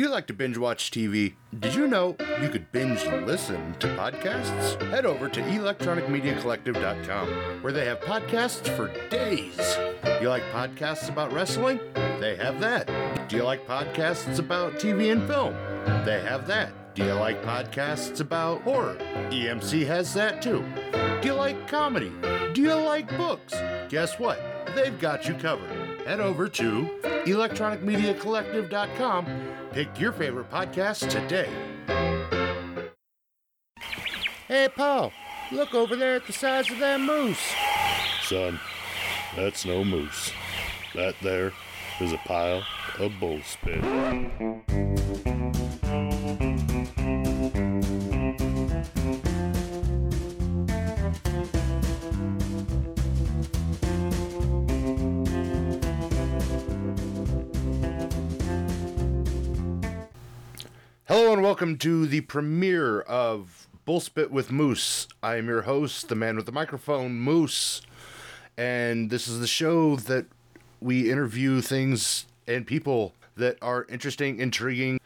You 0.00 0.08
like 0.08 0.26
to 0.28 0.32
binge 0.32 0.56
watch 0.56 0.90
TV? 0.90 1.34
Did 1.58 1.74
you 1.74 1.86
know 1.86 2.16
you 2.40 2.48
could 2.48 2.72
binge 2.72 3.04
listen 3.04 3.74
to 3.80 3.86
podcasts? 3.88 4.80
Head 4.88 5.04
over 5.04 5.28
to 5.28 5.42
electronicmediacollective.com 5.42 7.28
where 7.62 7.70
they 7.70 7.84
have 7.84 8.00
podcasts 8.00 8.74
for 8.74 8.90
days. 9.10 9.76
You 10.22 10.30
like 10.30 10.42
podcasts 10.54 11.10
about 11.10 11.34
wrestling? 11.34 11.80
They 12.18 12.34
have 12.36 12.60
that. 12.60 13.28
Do 13.28 13.36
you 13.36 13.42
like 13.42 13.66
podcasts 13.66 14.38
about 14.38 14.76
TV 14.76 15.12
and 15.12 15.28
film? 15.28 15.52
They 16.06 16.22
have 16.22 16.46
that. 16.46 16.94
Do 16.94 17.04
you 17.04 17.12
like 17.12 17.42
podcasts 17.42 18.20
about 18.20 18.62
horror? 18.62 18.96
EMC 19.28 19.86
has 19.86 20.14
that 20.14 20.40
too. 20.40 20.64
Do 21.20 21.28
you 21.28 21.34
like 21.34 21.68
comedy? 21.68 22.10
Do 22.54 22.62
you 22.62 22.72
like 22.72 23.14
books? 23.18 23.52
Guess 23.90 24.18
what? 24.18 24.40
They've 24.74 24.98
got 24.98 25.28
you 25.28 25.34
covered. 25.34 25.79
Head 26.06 26.20
over 26.20 26.48
to 26.48 26.88
electronicmediacollective.com. 27.26 29.26
Pick 29.72 30.00
your 30.00 30.12
favorite 30.12 30.50
podcast 30.50 31.08
today. 31.08 31.48
Hey, 34.48 34.68
Paul, 34.74 35.12
look 35.52 35.74
over 35.74 35.94
there 35.94 36.16
at 36.16 36.26
the 36.26 36.32
size 36.32 36.68
of 36.70 36.78
that 36.80 37.00
moose. 37.00 37.38
Son, 38.22 38.58
that's 39.36 39.64
no 39.64 39.84
moose. 39.84 40.32
That 40.94 41.14
there 41.22 41.52
is 42.00 42.12
a 42.12 42.18
pile 42.26 42.64
of 42.98 43.12
bull 43.20 43.40
spit. 43.44 43.80
Hello 61.10 61.32
and 61.32 61.42
welcome 61.42 61.76
to 61.78 62.06
the 62.06 62.20
premiere 62.20 63.00
of 63.00 63.66
Bullspit 63.84 64.30
with 64.30 64.52
Moose. 64.52 65.08
I 65.20 65.38
am 65.38 65.48
your 65.48 65.62
host, 65.62 66.08
the 66.08 66.14
man 66.14 66.36
with 66.36 66.46
the 66.46 66.52
microphone, 66.52 67.18
Moose. 67.18 67.82
And 68.56 69.10
this 69.10 69.26
is 69.26 69.40
the 69.40 69.48
show 69.48 69.96
that 69.96 70.26
we 70.80 71.10
interview 71.10 71.62
things 71.62 72.26
and 72.46 72.64
people 72.64 73.12
that 73.34 73.58
are 73.60 73.86
interesting, 73.88 74.38
intriguing, 74.38 75.00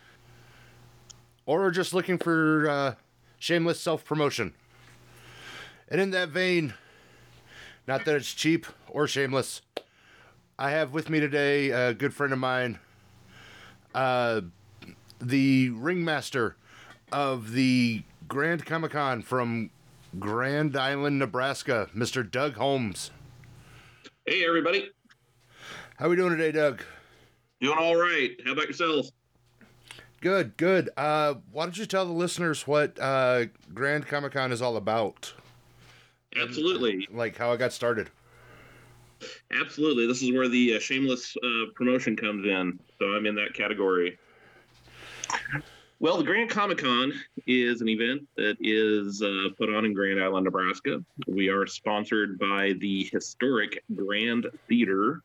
or 1.47 1.65
are 1.65 1.71
just 1.71 1.95
looking 1.95 2.19
for 2.19 2.69
uh, 2.69 2.95
shameless 3.39 3.81
self 3.81 4.05
promotion. 4.05 4.53
And 5.89 6.03
in 6.03 6.11
that 6.11 6.29
vein, 6.29 6.75
not 7.89 8.05
that 8.05 8.15
it's 8.15 8.35
cheap 8.35 8.67
or 8.91 9.07
shameless, 9.07 9.63
I 10.59 10.69
have 10.69 10.93
with 10.93 11.09
me 11.09 11.19
today 11.19 11.71
a 11.71 11.95
good 11.95 12.13
friend 12.13 12.35
of 12.35 12.39
mine, 12.39 12.79
uh, 13.95 14.43
the 15.25 15.71
ringmaster 15.71 16.57
of 17.13 17.53
the 17.53 18.03
Grand 18.29 18.67
Comic 18.67 18.93
Con 18.93 19.23
from 19.23 19.71
Grand 20.19 20.77
Island, 20.77 21.19
Nebraska, 21.19 21.89
Mr. 21.95 22.29
Doug 22.29 22.55
Holmes. 22.55 23.11
Hey, 24.27 24.45
everybody. 24.47 24.91
How 25.97 26.07
are 26.07 26.09
we 26.11 26.17
doing 26.17 26.31
today, 26.31 26.53
Doug? 26.53 26.83
Doing 27.61 27.79
all 27.79 27.97
right. 27.97 28.31
How 28.45 28.53
about 28.53 28.67
yourself? 28.67 29.07
Good, 30.21 30.57
good. 30.57 30.91
Uh, 30.97 31.35
why 31.53 31.65
don't 31.65 31.77
you 31.77 31.87
tell 31.87 32.07
the 32.07 32.13
listeners 32.13 32.67
what 32.67 32.99
uh, 32.99 33.47
Grand 33.73 34.07
Comic 34.07 34.33
Con 34.33 34.53
is 34.53 34.63
all 34.63 34.77
about? 34.77 35.33
Absolutely. 36.37 37.07
Like 37.13 37.37
how 37.37 37.53
I 37.53 37.57
got 37.57 37.73
started. 37.73 38.11
Absolutely. 39.53 40.07
This 40.07 40.23
is 40.23 40.33
where 40.33 40.49
the 40.49 40.77
uh, 40.77 40.81
shameless 40.81 41.37
uh, 41.43 41.71
promotion 41.75 42.17
comes 42.17 42.47
in. 42.47 42.79
So 42.99 43.07
I'm 43.15 43.27
in 43.27 43.35
that 43.37 43.55
category. 43.55 44.19
Well, 46.01 46.19
the 46.19 46.25
Grand 46.25 46.51
Comic 46.51 46.79
Con 46.79 47.13
is 47.47 47.81
an 47.81 47.89
event 47.89 48.29
that 48.37 48.57
is 48.61 49.23
uh, 49.23 49.55
put 49.57 49.75
on 49.75 49.85
in 49.85 49.95
Grand 49.95 50.23
Island, 50.23 50.45
Nebraska. 50.45 51.03
We 51.27 51.49
are 51.49 51.67
sponsored 51.67 52.39
by 52.39 52.75
the 52.79 53.09
historic 53.11 53.83
Grand 53.95 54.47
Theater, 54.69 55.23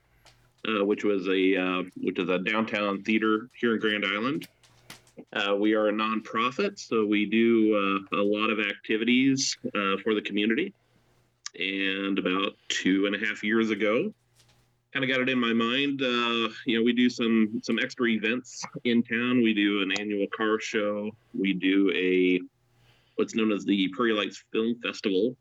uh, 0.67 0.85
which 0.85 1.03
was 1.03 1.27
a 1.27 1.57
uh, 1.57 1.83
which 1.97 2.19
is 2.19 2.29
a 2.29 2.39
downtown 2.39 3.03
theater 3.03 3.49
here 3.59 3.73
in 3.73 3.79
Grand 3.79 4.05
Island. 4.05 4.47
Uh, 5.33 5.55
we 5.55 5.73
are 5.73 5.89
a 5.89 5.91
nonprofit, 5.91 6.79
so 6.79 7.05
we 7.05 7.25
do 7.25 7.75
uh, 8.13 8.17
a 8.17 8.23
lot 8.23 8.49
of 8.49 8.59
activities 8.59 9.57
uh, 9.75 9.97
for 10.03 10.13
the 10.13 10.21
community. 10.21 10.73
And 11.57 12.17
about 12.19 12.53
two 12.69 13.05
and 13.05 13.15
a 13.15 13.25
half 13.25 13.43
years 13.43 13.69
ago, 13.69 14.13
kind 14.93 15.03
of 15.03 15.09
got 15.09 15.21
it 15.21 15.29
in 15.29 15.39
my 15.39 15.53
mind. 15.53 16.01
Uh, 16.01 16.49
you 16.65 16.77
know, 16.77 16.83
we 16.83 16.93
do 16.93 17.09
some 17.09 17.61
some 17.63 17.79
extra 17.79 18.07
events 18.07 18.63
in 18.83 19.03
town. 19.03 19.41
We 19.41 19.53
do 19.53 19.81
an 19.81 19.91
annual 19.99 20.27
car 20.35 20.59
show. 20.59 21.11
We 21.33 21.53
do 21.53 21.91
a 21.95 22.39
what's 23.15 23.35
known 23.35 23.51
as 23.51 23.65
the 23.65 23.89
Prairie 23.89 24.13
Lights 24.13 24.43
Film 24.51 24.75
Festival, 24.81 25.35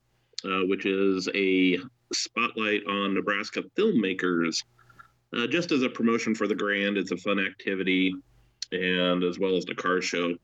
uh, 0.45 0.67
which 0.67 0.85
is 0.85 1.29
a 1.35 1.79
spotlight 2.13 2.83
on 2.87 3.15
Nebraska 3.15 3.63
filmmakers. 3.77 4.63
Uh, 5.37 5.47
just 5.47 5.73
as 5.73 5.83
a 5.83 5.89
promotion 5.89 6.35
for 6.35 6.47
the 6.47 6.55
Grand, 6.55 6.97
it's 6.97 7.13
a 7.13 7.17
fun 7.17 7.39
activity, 7.39 8.15
and 8.73 9.23
as 9.23 9.39
well 9.39 9.57
as 9.57 9.65
the 9.65 9.75
car 9.75 10.01
show. 10.01 10.35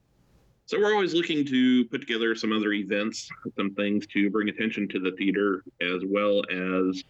So 0.66 0.78
we're 0.78 0.94
always 0.94 1.12
looking 1.12 1.44
to 1.46 1.84
put 1.86 2.00
together 2.00 2.34
some 2.34 2.52
other 2.52 2.72
events, 2.72 3.28
some 3.56 3.74
things 3.74 4.06
to 4.08 4.30
bring 4.30 4.48
attention 4.48 4.88
to 4.88 4.98
the 4.98 5.12
theater, 5.12 5.62
as 5.82 6.02
well 6.06 6.42
as 6.50 7.02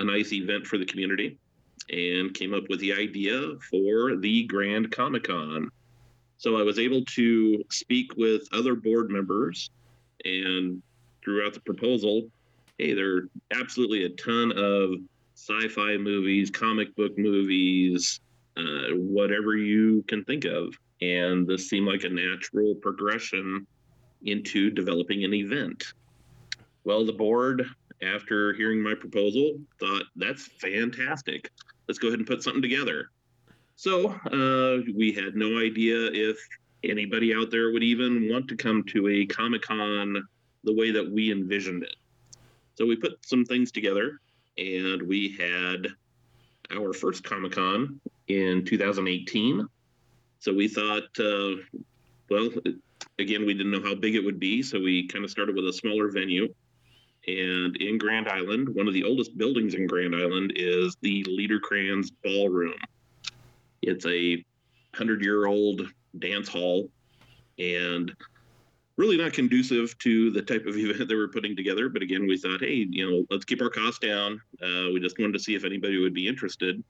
a 0.00 0.04
nice 0.04 0.32
event 0.32 0.66
for 0.66 0.78
the 0.78 0.86
community 0.86 1.38
and 1.90 2.34
came 2.34 2.54
up 2.54 2.64
with 2.68 2.80
the 2.80 2.92
idea 2.92 3.52
for 3.70 4.16
the 4.16 4.44
Grand 4.44 4.90
Comic 4.90 5.24
Con. 5.24 5.70
So 6.38 6.56
I 6.56 6.62
was 6.62 6.78
able 6.78 7.04
to 7.04 7.62
speak 7.70 8.16
with 8.16 8.48
other 8.52 8.74
board 8.74 9.10
members 9.10 9.70
and 10.24 10.82
throughout 11.22 11.52
the 11.52 11.60
proposal, 11.60 12.28
hey, 12.78 12.94
there 12.94 13.16
are 13.16 13.28
absolutely 13.52 14.04
a 14.04 14.10
ton 14.10 14.52
of 14.52 14.94
sci 15.34 15.68
fi 15.68 15.96
movies, 15.98 16.50
comic 16.50 16.94
book 16.96 17.16
movies, 17.18 18.20
uh, 18.56 18.94
whatever 18.94 19.56
you 19.56 20.02
can 20.08 20.24
think 20.24 20.44
of. 20.44 20.74
And 21.02 21.46
this 21.46 21.68
seemed 21.68 21.86
like 21.86 22.04
a 22.04 22.08
natural 22.08 22.74
progression 22.74 23.66
into 24.22 24.70
developing 24.70 25.24
an 25.24 25.34
event. 25.34 25.92
Well, 26.84 27.04
the 27.04 27.12
board 27.12 27.66
after 28.02 28.52
hearing 28.54 28.82
my 28.82 28.94
proposal, 28.94 29.58
thought 29.78 30.04
that's 30.16 30.46
fantastic. 30.46 31.50
Let's 31.88 31.98
go 31.98 32.08
ahead 32.08 32.18
and 32.18 32.28
put 32.28 32.42
something 32.42 32.62
together. 32.62 33.10
So 33.76 34.10
uh, 34.10 34.82
we 34.94 35.12
had 35.12 35.36
no 35.36 35.58
idea 35.58 36.10
if 36.12 36.38
anybody 36.84 37.34
out 37.34 37.50
there 37.50 37.72
would 37.72 37.82
even 37.82 38.28
want 38.30 38.48
to 38.48 38.56
come 38.56 38.84
to 38.84 39.08
a 39.08 39.26
Comic 39.26 39.62
Con 39.62 40.22
the 40.64 40.74
way 40.74 40.90
that 40.90 41.10
we 41.10 41.32
envisioned 41.32 41.82
it. 41.82 41.96
So 42.74 42.86
we 42.86 42.96
put 42.96 43.24
some 43.24 43.44
things 43.44 43.72
together, 43.72 44.20
and 44.58 45.02
we 45.02 45.36
had 45.38 45.88
our 46.74 46.92
first 46.92 47.24
Comic 47.24 47.52
Con 47.52 48.00
in 48.28 48.64
2018. 48.64 49.66
So 50.38 50.54
we 50.54 50.68
thought, 50.68 51.18
uh, 51.18 51.56
well, 52.30 52.50
again, 53.18 53.44
we 53.44 53.54
didn't 53.54 53.72
know 53.72 53.82
how 53.82 53.94
big 53.94 54.14
it 54.14 54.24
would 54.24 54.40
be, 54.40 54.62
so 54.62 54.80
we 54.80 55.06
kind 55.08 55.24
of 55.24 55.30
started 55.30 55.54
with 55.54 55.66
a 55.66 55.72
smaller 55.72 56.10
venue 56.10 56.52
and 57.26 57.76
in 57.76 57.98
Grand 57.98 58.28
Island, 58.28 58.68
one 58.68 58.88
of 58.88 58.94
the 58.94 59.04
oldest 59.04 59.36
buildings 59.36 59.74
in 59.74 59.86
Grand 59.86 60.14
Island 60.14 60.52
is 60.56 60.96
the 61.02 61.24
Liederkranz 61.24 62.10
Ballroom. 62.24 62.74
It's 63.82 64.06
a 64.06 64.44
hundred 64.94 65.22
year 65.22 65.46
old 65.46 65.82
dance 66.18 66.48
hall 66.48 66.88
and 67.58 68.12
really 68.96 69.16
not 69.16 69.32
conducive 69.32 69.96
to 69.98 70.30
the 70.30 70.42
type 70.42 70.66
of 70.66 70.76
event 70.76 71.08
they 71.08 71.14
we're 71.14 71.28
putting 71.28 71.56
together. 71.56 71.88
But 71.88 72.02
again, 72.02 72.26
we 72.26 72.38
thought, 72.38 72.60
hey, 72.60 72.86
you 72.90 73.10
know, 73.10 73.26
let's 73.30 73.44
keep 73.44 73.62
our 73.62 73.70
costs 73.70 73.98
down. 73.98 74.40
Uh, 74.62 74.90
we 74.92 75.00
just 75.00 75.18
wanted 75.18 75.34
to 75.34 75.38
see 75.38 75.54
if 75.54 75.64
anybody 75.64 75.98
would 75.98 76.14
be 76.14 76.26
interested 76.26 76.82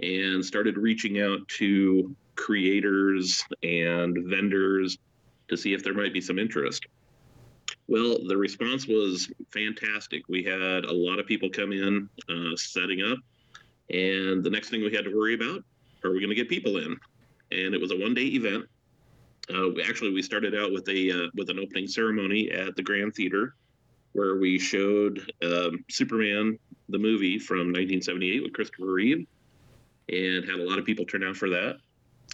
and 0.00 0.44
started 0.44 0.76
reaching 0.76 1.20
out 1.20 1.46
to 1.48 2.14
creators 2.34 3.42
and 3.62 4.16
vendors 4.26 4.98
to 5.48 5.56
see 5.56 5.72
if 5.72 5.82
there 5.82 5.94
might 5.94 6.12
be 6.12 6.20
some 6.20 6.38
interest. 6.38 6.86
Well, 7.88 8.18
the 8.26 8.36
response 8.36 8.88
was 8.88 9.30
fantastic. 9.52 10.28
We 10.28 10.42
had 10.42 10.84
a 10.84 10.92
lot 10.92 11.20
of 11.20 11.26
people 11.26 11.48
come 11.50 11.72
in 11.72 12.08
uh, 12.28 12.56
setting 12.56 13.02
up, 13.02 13.18
and 13.90 14.42
the 14.42 14.50
next 14.50 14.70
thing 14.70 14.82
we 14.82 14.92
had 14.92 15.04
to 15.04 15.16
worry 15.16 15.34
about 15.34 15.62
are 16.04 16.12
we 16.12 16.20
going 16.20 16.30
to 16.30 16.34
get 16.34 16.48
people 16.48 16.78
in? 16.78 16.96
And 17.52 17.74
it 17.74 17.80
was 17.80 17.92
a 17.92 17.96
one 17.96 18.14
day 18.14 18.22
event. 18.22 18.64
Uh, 19.52 19.70
actually, 19.88 20.12
we 20.12 20.22
started 20.22 20.54
out 20.54 20.72
with 20.72 20.88
a 20.88 21.10
uh, 21.10 21.30
with 21.34 21.50
an 21.50 21.58
opening 21.58 21.86
ceremony 21.86 22.50
at 22.50 22.74
the 22.74 22.82
Grand 22.82 23.14
Theater, 23.14 23.54
where 24.12 24.36
we 24.36 24.58
showed 24.58 25.32
um, 25.42 25.84
Superman 25.88 26.58
the 26.88 26.98
movie 26.98 27.38
from 27.38 27.72
1978 27.72 28.42
with 28.42 28.52
Christopher 28.52 28.92
Reeve, 28.92 29.26
and 30.08 30.44
had 30.44 30.58
a 30.58 30.68
lot 30.68 30.78
of 30.78 30.84
people 30.84 31.04
turn 31.04 31.22
out 31.22 31.36
for 31.36 31.48
that. 31.50 31.76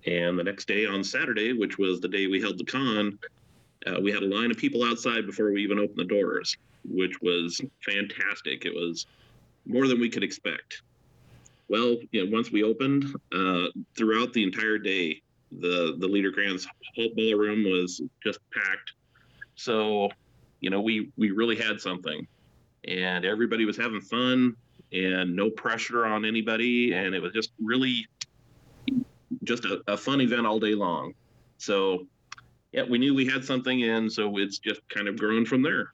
And 0.07 0.39
the 0.39 0.45
next 0.45 0.67
day 0.67 0.87
on 0.87 1.05
Saturday, 1.05 1.53
which 1.53 1.79
was 1.79 2.01
the 2.01 2.09
day 2.09 2.27
we 2.27 2.41
held 2.41 2.59
the 2.59 2.65
con, 2.65 3.19
uh, 3.87 4.01
we 4.01 4.13
had 4.13 4.23
a 4.23 4.27
line 4.27 4.51
of 4.51 4.57
people 4.57 4.85
outside 4.85 5.27
before 5.27 5.51
we 5.53 5.63
even 5.63 5.79
opened 5.79 5.99
the 5.99 6.05
doors, 6.05 6.57
which 6.85 7.21
was 7.21 7.61
fantastic. 7.85 8.65
It 8.65 8.75
was 8.75 9.07
more 9.67 9.87
than 9.87 10.01
we 10.01 10.09
could 10.09 10.23
expect. 10.23 10.83
Well, 11.69 11.97
you 12.11 12.25
know, 12.25 12.31
once 12.31 12.51
we 12.51 12.63
opened, 12.63 13.07
uh, 13.35 13.67
throughout 13.97 14.33
the 14.33 14.43
entire 14.43 14.79
day, 14.79 15.23
the 15.61 15.97
the 15.99 16.07
Leader 16.07 16.33
whole 16.97 17.11
ballroom 17.15 17.65
was 17.65 18.01
just 18.23 18.39
packed. 18.53 18.93
So, 19.55 20.11
you 20.61 20.71
know, 20.71 20.81
we 20.81 21.11
we 21.17 21.31
really 21.31 21.57
had 21.57 21.81
something, 21.81 22.27
and 22.87 23.25
everybody 23.25 23.65
was 23.65 23.77
having 23.77 24.01
fun, 24.01 24.57
and 24.93 25.35
no 25.37 25.51
pressure 25.51 26.05
on 26.07 26.25
anybody, 26.25 26.93
and 26.93 27.15
it 27.15 27.21
was 27.21 27.33
just 27.33 27.53
really 27.63 28.07
just 29.45 29.65
a, 29.65 29.83
a 29.87 29.97
fun 29.97 30.21
event 30.21 30.47
all 30.47 30.61
day 30.61 30.75
long. 30.75 31.15
So, 31.59 32.07
yeah, 32.73 32.85
we 32.89 32.99
knew 32.99 33.15
we 33.15 33.27
had 33.27 33.45
something, 33.45 33.83
and 33.85 34.11
so 34.11 34.39
it's 34.39 34.59
just 34.59 34.81
kind 34.89 35.07
of 35.07 35.19
grown 35.19 35.45
from 35.45 35.63
there. 35.63 35.93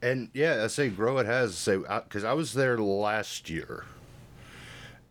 And 0.00 0.30
yeah, 0.34 0.64
I 0.64 0.66
say 0.66 0.88
grow 0.88 1.18
it 1.18 1.26
has 1.26 1.54
say 1.54 1.76
because 1.76 2.24
I 2.24 2.32
was 2.32 2.54
there 2.54 2.78
last 2.78 3.48
year, 3.50 3.84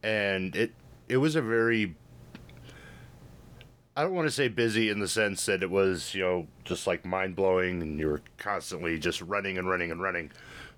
and 0.04 0.56
it 0.56 0.74
it 1.08 1.18
was 1.18 1.36
a 1.36 1.42
very 1.42 1.96
I 3.96 4.04
don't 4.04 4.14
want 4.14 4.28
to 4.28 4.34
say 4.34 4.48
busy 4.48 4.90
in 4.90 5.00
the 5.00 5.08
sense 5.08 5.46
that 5.46 5.62
it 5.62 5.70
was 5.70 6.16
you 6.16 6.22
know 6.22 6.48
just 6.66 6.88
like 6.88 7.06
mind 7.06 7.36
blowing 7.36 7.82
and 7.82 8.00
you 8.00 8.08
were 8.08 8.22
constantly 8.38 8.98
just 8.98 9.22
running 9.22 9.58
and 9.58 9.70
running 9.70 9.92
and 9.92 10.02
running, 10.02 10.32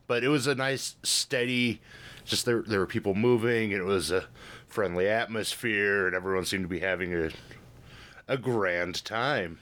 but 0.05 0.23
it 0.23 0.29
was 0.29 0.47
a 0.47 0.55
nice 0.55 0.97
steady. 1.01 1.81
Just 2.25 2.45
there 2.45 2.61
there 2.61 2.79
were 2.79 2.87
people 2.87 3.15
moving 3.15 3.71
it 3.71 3.83
was 3.83 4.11
a 4.11 4.25
friendly 4.67 5.07
atmosphere 5.07 6.07
and 6.07 6.15
everyone 6.15 6.45
seemed 6.45 6.63
to 6.63 6.69
be 6.69 6.79
having 6.79 7.13
a 7.13 7.29
a 8.27 8.37
grand 8.37 9.03
time. 9.05 9.59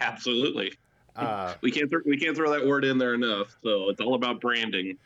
Absolutely. 0.00 0.72
Uh, 1.16 1.54
we 1.60 1.70
can't 1.70 1.90
th- 1.90 2.02
we 2.06 2.18
can't 2.18 2.36
throw 2.36 2.50
that 2.50 2.66
word 2.66 2.84
in 2.84 2.98
there 2.98 3.14
enough. 3.14 3.56
So 3.62 3.88
it's 3.90 4.00
all 4.00 4.14
about 4.14 4.40
branding. 4.40 4.98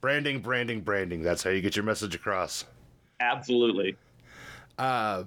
Branding, 0.00 0.40
branding, 0.40 0.80
branding. 0.80 1.22
That's 1.22 1.42
how 1.42 1.50
you 1.50 1.60
get 1.60 1.76
your 1.76 1.84
message 1.84 2.14
across. 2.14 2.64
Absolutely. 3.20 3.96
Uh, 4.78 5.24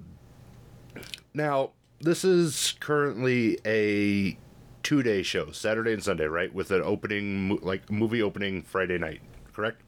now 1.34 1.70
this 2.00 2.24
is 2.24 2.74
currently 2.80 3.58
a 3.66 4.36
two-day 4.82 5.22
show, 5.22 5.52
Saturday 5.52 5.92
and 5.92 6.02
Sunday, 6.02 6.24
right? 6.24 6.52
With 6.52 6.70
an 6.70 6.82
opening, 6.82 7.58
like 7.62 7.90
movie 7.90 8.22
opening 8.22 8.62
Friday 8.62 8.98
night, 8.98 9.20
correct? 9.52 9.82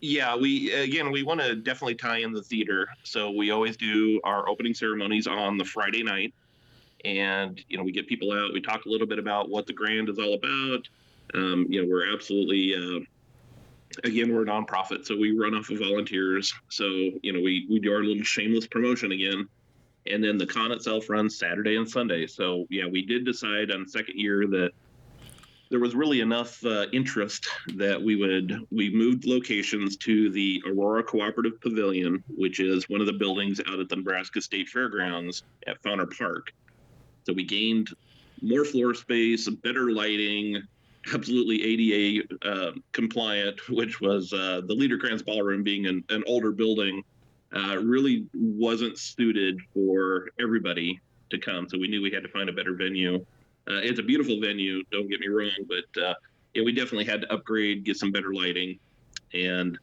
Yeah, 0.00 0.36
we 0.36 0.72
again 0.72 1.10
we 1.10 1.22
want 1.22 1.40
to 1.40 1.56
definitely 1.56 1.94
tie 1.94 2.18
in 2.18 2.32
the 2.32 2.42
theater, 2.42 2.86
so 3.02 3.30
we 3.30 3.50
always 3.50 3.76
do 3.76 4.20
our 4.24 4.48
opening 4.48 4.74
ceremonies 4.74 5.26
on 5.26 5.56
the 5.56 5.64
Friday 5.64 6.02
night 6.02 6.34
and 7.04 7.62
you 7.68 7.76
know 7.76 7.84
we 7.84 7.92
get 7.92 8.06
people 8.06 8.32
out 8.32 8.52
we 8.52 8.60
talk 8.60 8.84
a 8.84 8.88
little 8.88 9.06
bit 9.06 9.18
about 9.18 9.48
what 9.48 9.66
the 9.66 9.72
grand 9.72 10.08
is 10.08 10.18
all 10.18 10.34
about. 10.34 10.88
Um, 11.34 11.66
you 11.68 11.82
know 11.82 11.88
we're 11.88 12.12
absolutely 12.12 12.74
uh, 12.74 13.00
again 14.04 14.34
we're 14.34 14.42
a 14.42 14.46
nonprofit 14.46 15.04
so 15.04 15.16
we 15.16 15.36
run 15.36 15.54
off 15.54 15.70
of 15.70 15.78
volunteers. 15.78 16.52
So 16.68 16.84
you 16.86 17.32
know 17.32 17.40
we 17.40 17.66
we 17.70 17.78
do 17.78 17.92
our 17.92 18.02
little 18.02 18.24
shameless 18.24 18.66
promotion 18.66 19.12
again. 19.12 19.48
And 20.08 20.22
then 20.22 20.38
the 20.38 20.46
con 20.46 20.70
itself 20.70 21.10
runs 21.10 21.38
saturday 21.38 21.76
and 21.76 21.88
sunday. 21.88 22.26
So 22.26 22.66
yeah 22.70 22.86
we 22.86 23.04
did 23.04 23.24
decide 23.24 23.70
on 23.70 23.86
second 23.86 24.18
year 24.18 24.46
that 24.48 24.70
there 25.68 25.80
was 25.80 25.94
really 25.94 26.20
enough 26.20 26.64
uh, 26.64 26.86
interest 26.92 27.48
that 27.74 28.00
we 28.00 28.16
would 28.16 28.66
we 28.70 28.94
moved 28.94 29.26
locations 29.26 29.96
to 29.96 30.30
the 30.30 30.62
aurora 30.66 31.02
cooperative 31.02 31.60
pavilion 31.60 32.22
which 32.28 32.60
is 32.60 32.88
one 32.88 33.00
of 33.00 33.06
the 33.06 33.12
buildings 33.12 33.60
out 33.68 33.80
at 33.80 33.88
the 33.88 33.96
nebraska 33.96 34.40
state 34.40 34.68
fairgrounds 34.68 35.42
at 35.66 35.82
Fonner 35.82 36.06
park 36.16 36.52
so 37.26 37.32
we 37.32 37.44
gained 37.44 37.88
more 38.40 38.64
floor 38.64 38.94
space, 38.94 39.48
better 39.48 39.90
lighting, 39.90 40.62
absolutely 41.12 41.62
ADA 41.62 42.24
uh, 42.42 42.72
compliant, 42.92 43.68
which 43.68 44.00
was 44.00 44.32
uh, 44.32 44.62
the 44.66 44.74
Liederkranz 44.74 45.24
Ballroom 45.24 45.64
being 45.64 45.86
an, 45.86 46.04
an 46.10 46.22
older 46.26 46.52
building, 46.52 47.02
uh, 47.54 47.78
really 47.78 48.26
wasn't 48.32 48.96
suited 48.98 49.58
for 49.74 50.28
everybody 50.40 51.00
to 51.30 51.38
come. 51.38 51.68
So 51.68 51.78
we 51.78 51.88
knew 51.88 52.00
we 52.00 52.12
had 52.12 52.22
to 52.22 52.28
find 52.28 52.48
a 52.48 52.52
better 52.52 52.74
venue. 52.74 53.16
Uh, 53.68 53.82
it's 53.82 53.98
a 53.98 54.02
beautiful 54.02 54.40
venue, 54.40 54.84
don't 54.92 55.08
get 55.08 55.18
me 55.18 55.26
wrong, 55.26 55.50
but 55.66 56.02
uh, 56.02 56.14
yeah, 56.54 56.62
we 56.62 56.72
definitely 56.72 57.04
had 57.04 57.22
to 57.22 57.32
upgrade, 57.32 57.84
get 57.84 57.96
some 57.96 58.12
better 58.12 58.32
lighting, 58.32 58.78
and 59.34 59.76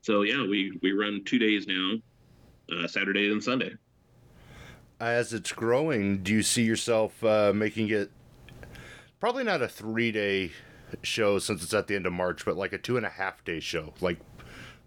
so 0.00 0.22
yeah, 0.22 0.46
we 0.46 0.78
we 0.82 0.92
run 0.92 1.22
two 1.26 1.38
days 1.38 1.66
now, 1.66 1.92
uh, 2.72 2.88
Saturday 2.88 3.30
and 3.30 3.44
Sunday 3.44 3.74
as 5.00 5.32
it's 5.32 5.52
growing, 5.52 6.22
do 6.22 6.32
you 6.32 6.42
see 6.42 6.62
yourself 6.62 7.22
uh, 7.22 7.52
making 7.54 7.90
it 7.90 8.10
probably 9.20 9.44
not 9.44 9.62
a 9.62 9.68
three 9.68 10.12
day 10.12 10.52
show 11.02 11.38
since 11.38 11.62
it's 11.62 11.74
at 11.74 11.86
the 11.86 11.94
end 11.94 12.06
of 12.06 12.12
March, 12.12 12.44
but 12.44 12.56
like 12.56 12.72
a 12.72 12.78
two 12.78 12.96
and 12.96 13.06
a 13.06 13.10
half 13.10 13.44
day 13.44 13.60
show, 13.60 13.92
like 14.00 14.18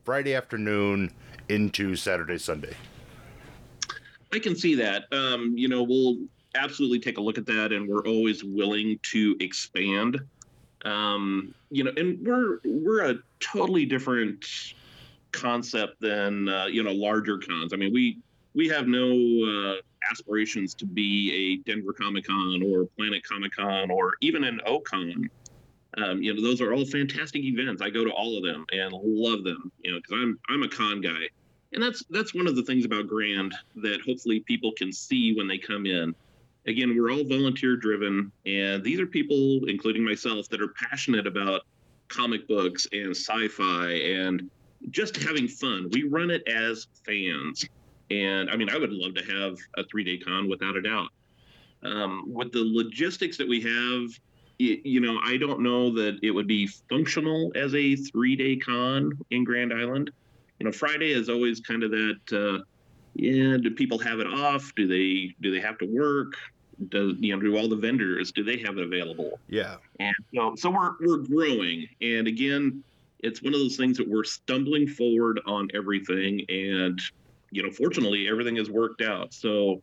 Friday 0.04 0.36
afternoon 0.36 1.14
into 1.50 1.96
Saturday, 1.96 2.38
Sunday? 2.38 2.74
I 4.34 4.40
can 4.40 4.56
see 4.56 4.76
that. 4.76 5.06
Um, 5.12 5.54
you 5.56 5.68
know, 5.68 5.84
we'll 5.84 6.18
absolutely 6.56 7.00
take 7.00 7.18
a 7.18 7.22
look 7.22 7.38
at 7.38 7.46
that, 7.46 7.72
and 7.72 7.88
we're 7.88 8.06
always 8.06 8.44
willing 8.44 9.00
to 9.04 9.36
expand. 9.40 10.20
Um, 10.84 11.54
you 11.70 11.84
know, 11.84 11.92
and 11.96 12.26
we're 12.26 12.60
we're 12.64 13.12
a 13.12 13.16
totally 13.40 13.86
different 13.86 14.46
concept 15.32 16.02
than 16.02 16.50
uh, 16.50 16.66
you 16.66 16.84
know 16.84 16.92
larger 16.92 17.38
cons. 17.38 17.74
I 17.74 17.78
mean, 17.78 17.94
we 17.94 18.20
we 18.54 18.68
have 18.70 18.88
no 18.88 19.12
uh, 19.12 19.76
aspirations 20.10 20.74
to 20.76 20.86
be 20.86 21.34
a 21.34 21.70
Denver 21.70 21.94
Comic 21.94 22.28
Con 22.28 22.62
or 22.64 22.86
Planet 22.98 23.24
Comic 23.24 23.56
Con 23.56 23.92
or 23.92 24.16
even 24.22 24.44
an 24.44 24.60
OCon. 24.66 25.30
Um, 25.98 26.24
you 26.24 26.34
know, 26.34 26.42
those 26.42 26.62
are 26.62 26.74
all 26.74 26.86
fantastic 26.86 27.44
events. 27.44 27.82
I 27.82 27.90
go 27.90 28.06
to 28.06 28.12
all 28.12 28.38
of 28.38 28.44
them 28.44 28.66
and 28.72 28.94
love 28.94 29.44
them. 29.44 29.72
You 29.84 29.92
know, 29.92 29.98
because 29.98 30.22
I'm 30.22 30.40
I'm 30.50 30.64
a 30.64 30.70
con 30.70 31.02
guy, 31.02 31.28
and 31.74 31.84
that's 31.84 32.04
that's 32.10 32.34
one 32.34 32.48
of 32.48 32.56
the 32.56 32.64
things 32.64 32.86
about 32.86 33.08
Grand 33.08 33.54
that 33.78 34.02
hopefully 34.06 34.40
people 34.42 34.72
can 34.72 34.92
see 34.94 35.34
when 35.34 35.48
they 35.48 35.58
come 35.58 35.86
in. 35.86 36.16
Again, 36.68 36.96
we're 36.96 37.12
all 37.12 37.26
volunteer 37.26 37.76
driven, 37.76 38.32
and 38.46 38.84
these 38.84 39.00
are 39.00 39.08
people, 39.08 39.62
including 39.68 40.06
myself, 40.06 40.48
that 40.50 40.62
are 40.62 40.74
passionate 40.90 41.28
about 41.28 41.62
comic 42.08 42.48
books 42.48 42.88
and 42.92 43.12
sci-fi 43.12 43.92
and 43.92 44.50
just 44.92 45.18
having 45.18 45.48
fun. 45.48 45.90
We 45.92 46.04
run 46.04 46.30
it 46.30 46.48
as 46.48 46.88
fans 47.06 47.66
and 48.12 48.50
I 48.50 48.58
mean, 48.58 48.70
I 48.70 48.78
would 48.78 48.92
love 48.92 49.16
to 49.16 49.24
have 49.24 49.58
a 49.78 49.84
three 49.86 50.04
day 50.04 50.18
con 50.18 50.50
without 50.50 50.76
a 50.76 50.82
doubt. 50.82 51.10
Um, 51.84 52.26
with 52.28 52.52
the 52.52 52.64
logistics 52.64 53.38
that 53.38 53.48
we 53.48 53.62
have, 53.62 54.10
it, 54.60 54.86
you 54.86 55.00
know, 55.00 55.20
I 55.24 55.38
don't 55.38 55.62
know 55.62 55.92
that 55.96 56.20
it 56.22 56.32
would 56.32 56.48
be 56.48 56.68
functional 56.68 57.52
as 57.56 57.74
a 57.74 57.96
three 57.96 58.36
day 58.36 58.58
con 58.58 59.18
in 59.32 59.44
Grand 59.44 59.74
Island. 59.74 60.12
You 60.60 60.66
know, 60.66 60.72
Friday 60.72 61.12
is 61.12 61.30
always 61.30 61.60
kind 61.62 61.84
of 61.84 61.92
that. 61.92 62.20
Uh, 62.32 62.64
yeah, 63.14 63.58
do 63.58 63.72
people 63.72 64.00
have 64.00 64.20
it 64.20 64.28
off? 64.28 64.74
Do 64.76 64.88
they 64.88 65.34
do 65.42 65.52
they 65.52 65.62
have 65.62 65.78
to 65.80 65.86
work? 65.86 66.34
Does 66.90 67.16
you 67.20 67.36
know 67.36 67.42
do 67.42 67.58
all 67.58 67.68
the 67.68 67.76
vendors 67.76 68.32
do 68.32 68.44
they 68.44 68.58
have 68.60 68.78
it 68.78 68.84
available? 68.84 69.40
Yeah. 69.48 69.78
And 70.00 70.16
so 70.34 70.56
so 70.56 70.70
we're 70.70 70.96
we're 71.02 71.18
growing, 71.18 71.88
and 72.02 72.28
again, 72.28 72.84
it's 73.20 73.42
one 73.42 73.54
of 73.54 73.60
those 73.60 73.78
things 73.78 73.98
that 73.98 74.08
we're 74.08 74.24
stumbling 74.24 74.88
forward 74.88 75.42
on 75.46 75.70
everything, 75.74 76.46
and 76.50 77.02
you 77.52 77.62
know, 77.62 77.70
fortunately, 77.70 78.28
everything 78.28 78.56
has 78.56 78.70
worked 78.70 79.02
out. 79.02 79.34
So, 79.34 79.82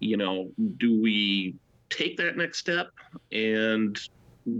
you 0.00 0.16
know, 0.16 0.50
do 0.78 1.00
we 1.00 1.54
take 1.90 2.16
that 2.16 2.36
next 2.36 2.58
step 2.58 2.88
and 3.30 3.98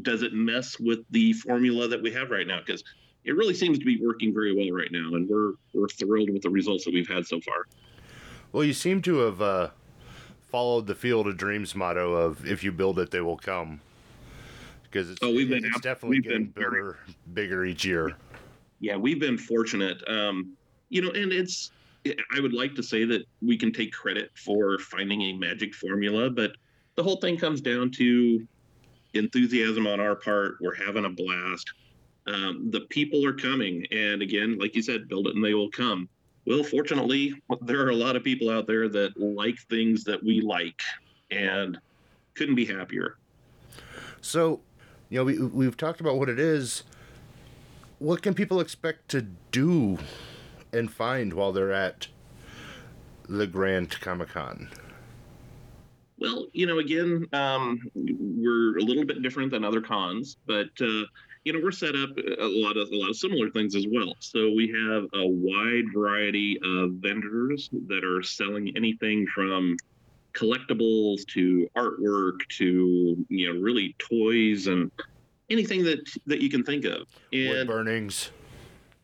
does 0.02 0.22
it 0.22 0.32
mess 0.32 0.78
with 0.78 1.00
the 1.10 1.32
formula 1.32 1.88
that 1.88 2.00
we 2.00 2.12
have 2.12 2.30
right 2.30 2.46
now? 2.46 2.60
Because 2.64 2.84
it 3.24 3.32
really 3.32 3.54
seems 3.54 3.78
to 3.78 3.84
be 3.84 3.98
working 4.00 4.32
very 4.32 4.54
well 4.54 4.70
right 4.76 4.90
now, 4.90 5.14
and 5.14 5.28
we're 5.28 5.52
we're 5.74 5.88
thrilled 5.88 6.30
with 6.30 6.42
the 6.42 6.50
results 6.50 6.84
that 6.84 6.94
we've 6.94 7.08
had 7.08 7.26
so 7.26 7.40
far. 7.40 7.66
Well, 8.52 8.64
you 8.64 8.72
seem 8.72 9.00
to 9.02 9.18
have 9.18 9.40
uh, 9.40 9.70
followed 10.50 10.86
the 10.86 10.94
Field 10.94 11.26
of 11.26 11.36
Dreams 11.36 11.74
motto 11.74 12.12
of 12.12 12.44
"If 12.46 12.62
you 12.62 12.72
build 12.72 12.98
it, 12.98 13.10
they 13.10 13.20
will 13.20 13.38
come." 13.38 13.80
Because 14.82 15.10
it's, 15.10 15.20
oh, 15.22 15.32
we've 15.32 15.48
been, 15.48 15.64
it's 15.64 15.80
definitely 15.80 16.20
getting 16.20 16.48
bigger, 16.48 16.98
bigger 17.32 17.64
each 17.64 17.82
year. 17.82 18.14
Yeah, 18.80 18.96
we've 18.96 19.20
been 19.20 19.38
fortunate. 19.38 20.06
Um, 20.06 20.54
you 20.90 21.00
know, 21.00 21.10
and 21.12 21.32
it's 21.32 21.70
I 22.06 22.40
would 22.40 22.52
like 22.52 22.74
to 22.74 22.82
say 22.82 23.04
that 23.04 23.24
we 23.40 23.56
can 23.56 23.72
take 23.72 23.92
credit 23.92 24.30
for 24.34 24.78
finding 24.78 25.22
a 25.22 25.32
magic 25.34 25.74
formula, 25.74 26.30
but 26.30 26.52
the 26.96 27.02
whole 27.02 27.16
thing 27.16 27.36
comes 27.36 27.60
down 27.60 27.90
to 27.92 28.46
enthusiasm 29.14 29.86
on 29.86 30.00
our 30.00 30.16
part. 30.16 30.56
We're 30.60 30.74
having 30.74 31.04
a 31.04 31.10
blast. 31.10 31.72
Um, 32.26 32.70
the 32.70 32.82
people 32.82 33.24
are 33.24 33.32
coming, 33.32 33.84
and 33.90 34.22
again, 34.22 34.58
like 34.58 34.74
you 34.74 34.82
said, 34.82 35.08
build 35.08 35.26
it 35.26 35.34
and 35.34 35.44
they 35.44 35.54
will 35.54 35.70
come. 35.70 36.08
Well, 36.46 36.62
fortunately, 36.64 37.34
there 37.62 37.84
are 37.84 37.90
a 37.90 37.96
lot 37.96 38.16
of 38.16 38.24
people 38.24 38.50
out 38.50 38.66
there 38.66 38.88
that 38.88 39.16
like 39.16 39.58
things 39.70 40.04
that 40.04 40.22
we 40.22 40.40
like, 40.40 40.80
and 41.30 41.78
couldn't 42.34 42.56
be 42.56 42.64
happier. 42.64 43.16
So, 44.20 44.60
you 45.08 45.18
know, 45.18 45.24
we 45.24 45.38
we've 45.38 45.76
talked 45.76 46.00
about 46.00 46.16
what 46.16 46.28
it 46.28 46.38
is. 46.38 46.84
What 47.98 48.22
can 48.22 48.34
people 48.34 48.58
expect 48.58 49.08
to 49.10 49.22
do 49.52 49.98
and 50.72 50.90
find 50.90 51.32
while 51.32 51.52
they're 51.52 51.72
at 51.72 52.08
the 53.28 53.46
Grand 53.46 53.90
Comic 54.00 54.30
Con? 54.30 54.68
Well, 56.18 56.46
you 56.52 56.66
know, 56.66 56.78
again, 56.78 57.26
um, 57.32 57.80
we're 57.94 58.78
a 58.78 58.82
little 58.82 59.04
bit 59.04 59.22
different 59.22 59.50
than 59.50 59.64
other 59.64 59.80
cons, 59.80 60.36
but 60.46 60.70
uh, 60.80 61.02
you 61.44 61.52
know, 61.52 61.60
we're 61.60 61.72
set 61.72 61.96
up 61.96 62.10
a 62.16 62.46
lot 62.46 62.76
of 62.76 62.88
a 62.90 62.96
lot 62.96 63.10
of 63.10 63.16
similar 63.16 63.50
things 63.50 63.74
as 63.74 63.86
well. 63.90 64.14
So 64.20 64.52
we 64.52 64.68
have 64.68 65.04
a 65.14 65.26
wide 65.26 65.92
variety 65.92 66.58
of 66.64 66.92
vendors 66.92 67.68
that 67.88 68.04
are 68.04 68.22
selling 68.22 68.72
anything 68.76 69.26
from 69.34 69.76
collectibles 70.32 71.26
to 71.26 71.68
artwork 71.76 72.46
to 72.58 73.26
you 73.28 73.52
know 73.52 73.60
really 73.60 73.94
toys 73.98 74.68
and 74.68 74.90
anything 75.50 75.82
that 75.84 76.08
that 76.26 76.40
you 76.40 76.48
can 76.48 76.62
think 76.62 76.84
of. 76.84 77.08
Wood 77.32 77.56
And 77.56 77.68
burnings. 77.68 78.30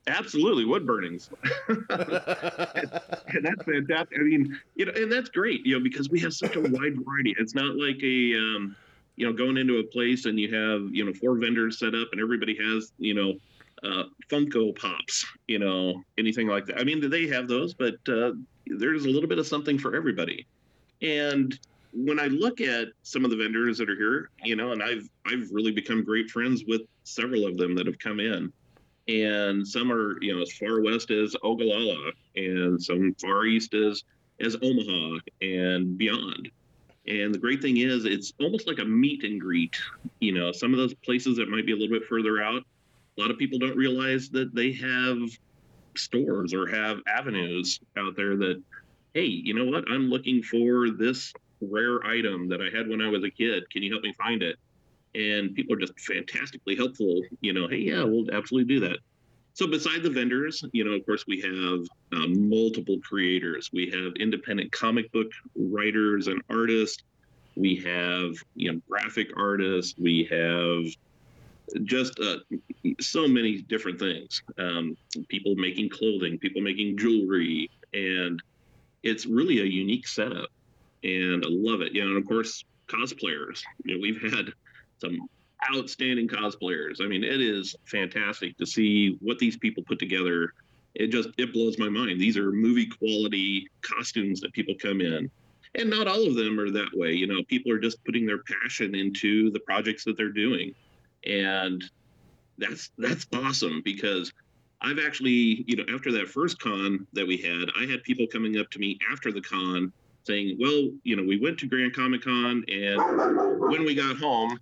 Absolutely 0.08 0.64
wood 0.64 0.86
burnings. 0.86 1.30
and 1.68 1.84
that's 1.88 3.64
fantastic. 3.64 4.18
I 4.18 4.22
mean, 4.22 4.58
you 4.74 4.86
know, 4.86 4.92
and 4.94 5.10
that's 5.10 5.28
great, 5.28 5.64
you 5.64 5.76
know, 5.76 5.82
because 5.82 6.08
we 6.10 6.20
have 6.20 6.34
such 6.34 6.56
a 6.56 6.60
wide 6.60 6.96
variety. 7.04 7.34
It's 7.38 7.54
not 7.54 7.76
like 7.76 8.02
a, 8.02 8.34
um, 8.34 8.76
you 9.16 9.26
know, 9.26 9.32
going 9.32 9.56
into 9.56 9.78
a 9.78 9.84
place 9.84 10.24
and 10.26 10.38
you 10.38 10.54
have, 10.54 10.94
you 10.94 11.04
know, 11.04 11.12
four 11.12 11.36
vendors 11.36 11.78
set 11.78 11.94
up 11.94 12.08
and 12.12 12.20
everybody 12.20 12.56
has, 12.56 12.92
you 12.98 13.14
know, 13.14 13.34
uh, 13.84 14.04
Funko 14.28 14.76
Pops, 14.76 15.24
you 15.46 15.58
know, 15.58 16.02
anything 16.18 16.48
like 16.48 16.66
that. 16.66 16.80
I 16.80 16.84
mean, 16.84 17.08
they 17.08 17.26
have 17.28 17.48
those, 17.48 17.74
but 17.74 17.96
uh, 18.08 18.32
there's 18.66 19.04
a 19.04 19.08
little 19.08 19.28
bit 19.28 19.38
of 19.38 19.46
something 19.46 19.78
for 19.78 19.94
everybody. 19.94 20.46
And 21.00 21.58
when 21.92 22.20
I 22.20 22.26
look 22.26 22.60
at 22.60 22.88
some 23.02 23.24
of 23.24 23.30
the 23.30 23.36
vendors 23.36 23.78
that 23.78 23.88
are 23.88 23.96
here, 23.96 24.30
you 24.44 24.56
know, 24.56 24.72
and 24.72 24.82
I've 24.82 25.08
I've 25.26 25.48
really 25.50 25.72
become 25.72 26.04
great 26.04 26.28
friends 26.30 26.64
with 26.66 26.82
several 27.04 27.46
of 27.46 27.56
them 27.56 27.74
that 27.76 27.86
have 27.86 27.98
come 27.98 28.20
in 28.20 28.52
and 29.08 29.66
some 29.66 29.90
are 29.90 30.22
you 30.22 30.34
know 30.34 30.42
as 30.42 30.52
far 30.52 30.80
west 30.80 31.10
as 31.10 31.34
Ogallala, 31.42 32.12
and 32.36 32.80
some 32.80 33.14
far 33.20 33.46
east 33.46 33.74
as 33.74 34.04
as 34.40 34.56
Omaha 34.62 35.18
and 35.40 35.98
beyond. 35.98 36.50
And 37.06 37.34
the 37.34 37.38
great 37.38 37.62
thing 37.62 37.78
is, 37.78 38.04
it's 38.04 38.34
almost 38.38 38.66
like 38.66 38.78
a 38.78 38.84
meet 38.84 39.24
and 39.24 39.40
greet. 39.40 39.76
You 40.20 40.32
know, 40.32 40.52
some 40.52 40.72
of 40.72 40.78
those 40.78 40.94
places 40.94 41.38
that 41.38 41.48
might 41.48 41.64
be 41.64 41.72
a 41.72 41.76
little 41.76 41.98
bit 41.98 42.06
further 42.06 42.42
out, 42.42 42.62
a 43.16 43.20
lot 43.20 43.30
of 43.30 43.38
people 43.38 43.58
don't 43.58 43.76
realize 43.76 44.28
that 44.30 44.54
they 44.54 44.72
have 44.72 45.16
stores 45.96 46.52
or 46.52 46.66
have 46.66 46.98
avenues 47.08 47.80
out 47.96 48.14
there 48.14 48.36
that, 48.36 48.62
hey, 49.14 49.24
you 49.24 49.54
know 49.54 49.64
what? 49.64 49.84
I'm 49.90 50.10
looking 50.10 50.42
for 50.42 50.90
this 50.90 51.32
rare 51.60 52.04
item 52.04 52.48
that 52.48 52.60
I 52.60 52.76
had 52.76 52.88
when 52.88 53.00
I 53.00 53.08
was 53.08 53.24
a 53.24 53.30
kid. 53.30 53.68
Can 53.70 53.82
you 53.82 53.90
help 53.90 54.04
me 54.04 54.12
find 54.12 54.42
it? 54.42 54.56
And 55.14 55.54
people 55.54 55.74
are 55.74 55.78
just 55.78 55.98
fantastically 56.00 56.76
helpful. 56.76 57.22
You 57.40 57.52
know, 57.52 57.68
hey, 57.68 57.78
yeah, 57.78 58.02
we'll 58.04 58.30
absolutely 58.32 58.74
do 58.74 58.80
that. 58.88 58.98
So 59.54 59.66
beside 59.66 60.04
the 60.04 60.10
vendors, 60.10 60.64
you 60.72 60.84
know, 60.84 60.92
of 60.92 61.04
course, 61.04 61.24
we 61.26 61.40
have 61.40 61.80
um, 62.12 62.48
multiple 62.48 62.98
creators. 63.02 63.70
We 63.72 63.90
have 63.90 64.12
independent 64.20 64.70
comic 64.70 65.10
book 65.10 65.26
writers 65.56 66.28
and 66.28 66.40
artists. 66.48 67.02
We 67.56 67.74
have 67.76 68.34
you 68.54 68.72
know 68.72 68.80
graphic 68.88 69.30
artists. 69.36 69.98
We 69.98 70.28
have 70.30 71.84
just 71.84 72.20
uh, 72.20 72.36
so 73.00 73.26
many 73.26 73.62
different 73.62 73.98
things. 73.98 74.42
Um, 74.58 74.96
people 75.28 75.56
making 75.56 75.90
clothing, 75.90 76.38
people 76.38 76.62
making 76.62 76.96
jewelry, 76.96 77.68
and 77.92 78.40
it's 79.02 79.26
really 79.26 79.60
a 79.60 79.64
unique 79.64 80.06
setup. 80.06 80.50
And 81.02 81.44
I 81.44 81.48
love 81.50 81.80
it. 81.80 81.92
You 81.94 82.04
know, 82.04 82.10
and 82.10 82.18
of 82.18 82.26
course, 82.26 82.64
cosplayers. 82.86 83.62
You 83.84 83.96
know, 83.96 84.00
we've 84.00 84.32
had 84.32 84.52
some 85.00 85.28
outstanding 85.72 86.28
cosplayers. 86.28 87.00
I 87.00 87.06
mean, 87.06 87.24
it 87.24 87.40
is 87.40 87.74
fantastic 87.84 88.56
to 88.58 88.66
see 88.66 89.16
what 89.20 89.38
these 89.38 89.56
people 89.56 89.82
put 89.82 89.98
together. 89.98 90.52
It 90.94 91.08
just 91.08 91.30
it 91.38 91.52
blows 91.52 91.78
my 91.78 91.88
mind. 91.88 92.20
These 92.20 92.36
are 92.36 92.52
movie 92.52 92.86
quality 92.86 93.68
costumes 93.82 94.40
that 94.40 94.52
people 94.52 94.74
come 94.80 95.00
in. 95.00 95.30
And 95.74 95.90
not 95.90 96.08
all 96.08 96.26
of 96.26 96.34
them 96.34 96.58
are 96.58 96.70
that 96.70 96.90
way. 96.94 97.12
You 97.12 97.26
know, 97.26 97.42
people 97.44 97.70
are 97.72 97.78
just 97.78 98.02
putting 98.04 98.26
their 98.26 98.42
passion 98.42 98.94
into 98.94 99.50
the 99.50 99.60
projects 99.60 100.04
that 100.04 100.16
they're 100.16 100.32
doing. 100.32 100.74
And 101.26 101.84
that's 102.56 102.90
that's 102.98 103.26
awesome 103.32 103.82
because 103.84 104.32
I've 104.80 104.98
actually, 104.98 105.64
you 105.66 105.76
know, 105.76 105.84
after 105.92 106.12
that 106.12 106.28
first 106.28 106.58
con 106.60 107.06
that 107.12 107.26
we 107.26 107.36
had, 107.36 107.68
I 107.78 107.90
had 107.90 108.02
people 108.02 108.26
coming 108.26 108.58
up 108.58 108.70
to 108.70 108.78
me 108.78 108.98
after 109.12 109.32
the 109.32 109.40
con 109.40 109.92
saying, 110.28 110.56
"Well, 110.60 110.90
you 111.02 111.16
know, 111.16 111.24
we 111.24 111.38
went 111.38 111.58
to 111.58 111.66
Grand 111.66 111.94
Comic 111.94 112.22
Con 112.22 112.64
and 112.68 113.60
when 113.60 113.84
we 113.84 113.94
got 113.94 114.16
home, 114.16 114.58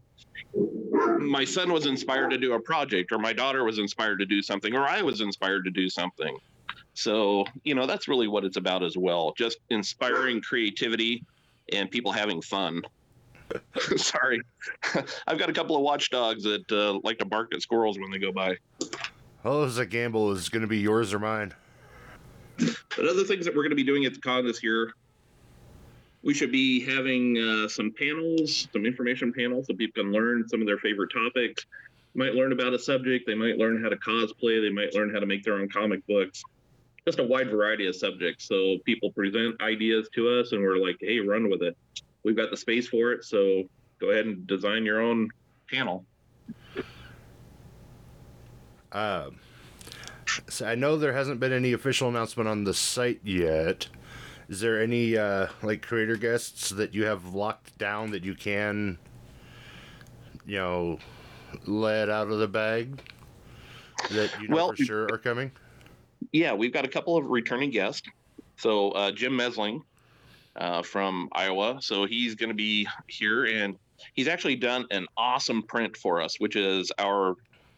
my 1.20 1.44
son 1.44 1.72
was 1.72 1.86
inspired 1.86 2.30
to 2.30 2.38
do 2.38 2.54
a 2.54 2.60
project 2.60 3.12
or 3.12 3.18
my 3.18 3.32
daughter 3.32 3.64
was 3.64 3.78
inspired 3.78 4.18
to 4.20 4.26
do 4.26 4.40
something 4.40 4.74
or 4.74 4.88
I 4.88 5.02
was 5.02 5.20
inspired 5.20 5.64
to 5.64 5.70
do 5.70 5.88
something." 5.90 6.38
So, 6.94 7.44
you 7.62 7.74
know, 7.74 7.86
that's 7.86 8.08
really 8.08 8.26
what 8.26 8.44
it's 8.44 8.56
about 8.56 8.82
as 8.82 8.96
well. 8.96 9.34
Just 9.36 9.58
inspiring 9.68 10.40
creativity 10.40 11.22
and 11.70 11.90
people 11.90 12.10
having 12.10 12.40
fun. 12.40 12.80
Sorry. 13.96 14.40
I've 15.26 15.38
got 15.38 15.50
a 15.50 15.52
couple 15.52 15.76
of 15.76 15.82
watchdogs 15.82 16.42
that 16.44 16.72
uh, 16.72 16.98
like 17.04 17.18
to 17.18 17.26
bark 17.26 17.54
at 17.54 17.60
squirrels 17.60 17.98
when 17.98 18.10
they 18.10 18.18
go 18.18 18.32
by. 18.32 18.56
Oh, 19.44 19.62
this 19.62 19.72
is 19.72 19.78
a 19.78 19.84
gamble. 19.84 20.32
Is 20.32 20.48
going 20.48 20.62
to 20.62 20.66
be 20.66 20.78
yours 20.78 21.12
or 21.12 21.18
mine? 21.18 21.54
But 22.56 23.06
other 23.06 23.24
things 23.24 23.44
that 23.44 23.54
we're 23.54 23.62
going 23.62 23.70
to 23.70 23.76
be 23.76 23.84
doing 23.84 24.06
at 24.06 24.14
the 24.14 24.20
con 24.20 24.46
this 24.46 24.62
year, 24.62 24.94
we 26.26 26.34
should 26.34 26.50
be 26.50 26.84
having 26.84 27.38
uh, 27.38 27.68
some 27.68 27.92
panels, 27.96 28.66
some 28.72 28.84
information 28.84 29.32
panels, 29.32 29.68
so 29.68 29.74
people 29.74 30.02
can 30.02 30.12
learn 30.12 30.46
some 30.48 30.60
of 30.60 30.66
their 30.66 30.78
favorite 30.78 31.12
topics. 31.14 31.66
Might 32.14 32.34
learn 32.34 32.50
about 32.50 32.74
a 32.74 32.78
subject. 32.80 33.28
They 33.28 33.36
might 33.36 33.58
learn 33.58 33.80
how 33.80 33.88
to 33.88 33.96
cosplay. 33.96 34.60
They 34.60 34.70
might 34.70 34.92
learn 34.92 35.14
how 35.14 35.20
to 35.20 35.26
make 35.26 35.44
their 35.44 35.54
own 35.54 35.68
comic 35.68 36.04
books. 36.08 36.42
Just 37.04 37.20
a 37.20 37.22
wide 37.22 37.48
variety 37.48 37.86
of 37.86 37.94
subjects. 37.94 38.48
So 38.48 38.78
people 38.84 39.12
present 39.12 39.62
ideas 39.62 40.08
to 40.16 40.40
us, 40.40 40.50
and 40.50 40.60
we're 40.62 40.78
like, 40.78 40.96
"Hey, 41.00 41.20
run 41.20 41.48
with 41.48 41.62
it." 41.62 41.76
We've 42.24 42.36
got 42.36 42.50
the 42.50 42.56
space 42.56 42.88
for 42.88 43.12
it, 43.12 43.22
so 43.22 43.62
go 44.00 44.10
ahead 44.10 44.26
and 44.26 44.44
design 44.48 44.84
your 44.84 45.00
own 45.00 45.28
panel. 45.70 46.04
Um, 48.90 49.38
so 50.48 50.66
I 50.66 50.74
know 50.74 50.96
there 50.96 51.12
hasn't 51.12 51.38
been 51.38 51.52
any 51.52 51.72
official 51.72 52.08
announcement 52.08 52.48
on 52.48 52.64
the 52.64 52.74
site 52.74 53.20
yet. 53.22 53.86
Is 54.48 54.60
there 54.60 54.80
any 54.80 55.16
uh, 55.16 55.48
like 55.62 55.82
creator 55.82 56.16
guests 56.16 56.70
that 56.70 56.94
you 56.94 57.04
have 57.04 57.34
locked 57.34 57.76
down 57.78 58.12
that 58.12 58.24
you 58.24 58.34
can, 58.34 58.98
you 60.46 60.56
know, 60.56 60.98
let 61.64 62.08
out 62.08 62.28
of 62.28 62.38
the 62.38 62.48
bag 62.48 63.00
that 64.10 64.30
you 64.40 64.48
know 64.48 64.54
Well, 64.54 64.68
for 64.68 64.84
sure 64.84 65.08
are 65.12 65.18
coming? 65.18 65.50
yeah, 66.32 66.52
we've 66.52 66.72
got 66.72 66.84
a 66.84 66.88
couple 66.88 67.16
of 67.16 67.26
returning 67.26 67.70
guests. 67.70 68.08
So 68.56 68.90
uh, 68.92 69.10
Jim 69.10 69.32
Mesling 69.32 69.82
uh, 70.56 70.82
from 70.82 71.28
Iowa. 71.32 71.78
So 71.80 72.06
he's 72.06 72.34
going 72.34 72.48
to 72.48 72.54
be 72.54 72.86
here, 73.08 73.46
and 73.46 73.76
he's 74.14 74.28
actually 74.28 74.56
done 74.56 74.86
an 74.90 75.06
awesome 75.16 75.62
print 75.62 75.96
for 75.96 76.20
us, 76.20 76.38
which 76.38 76.56
is 76.56 76.92
our 76.98 77.34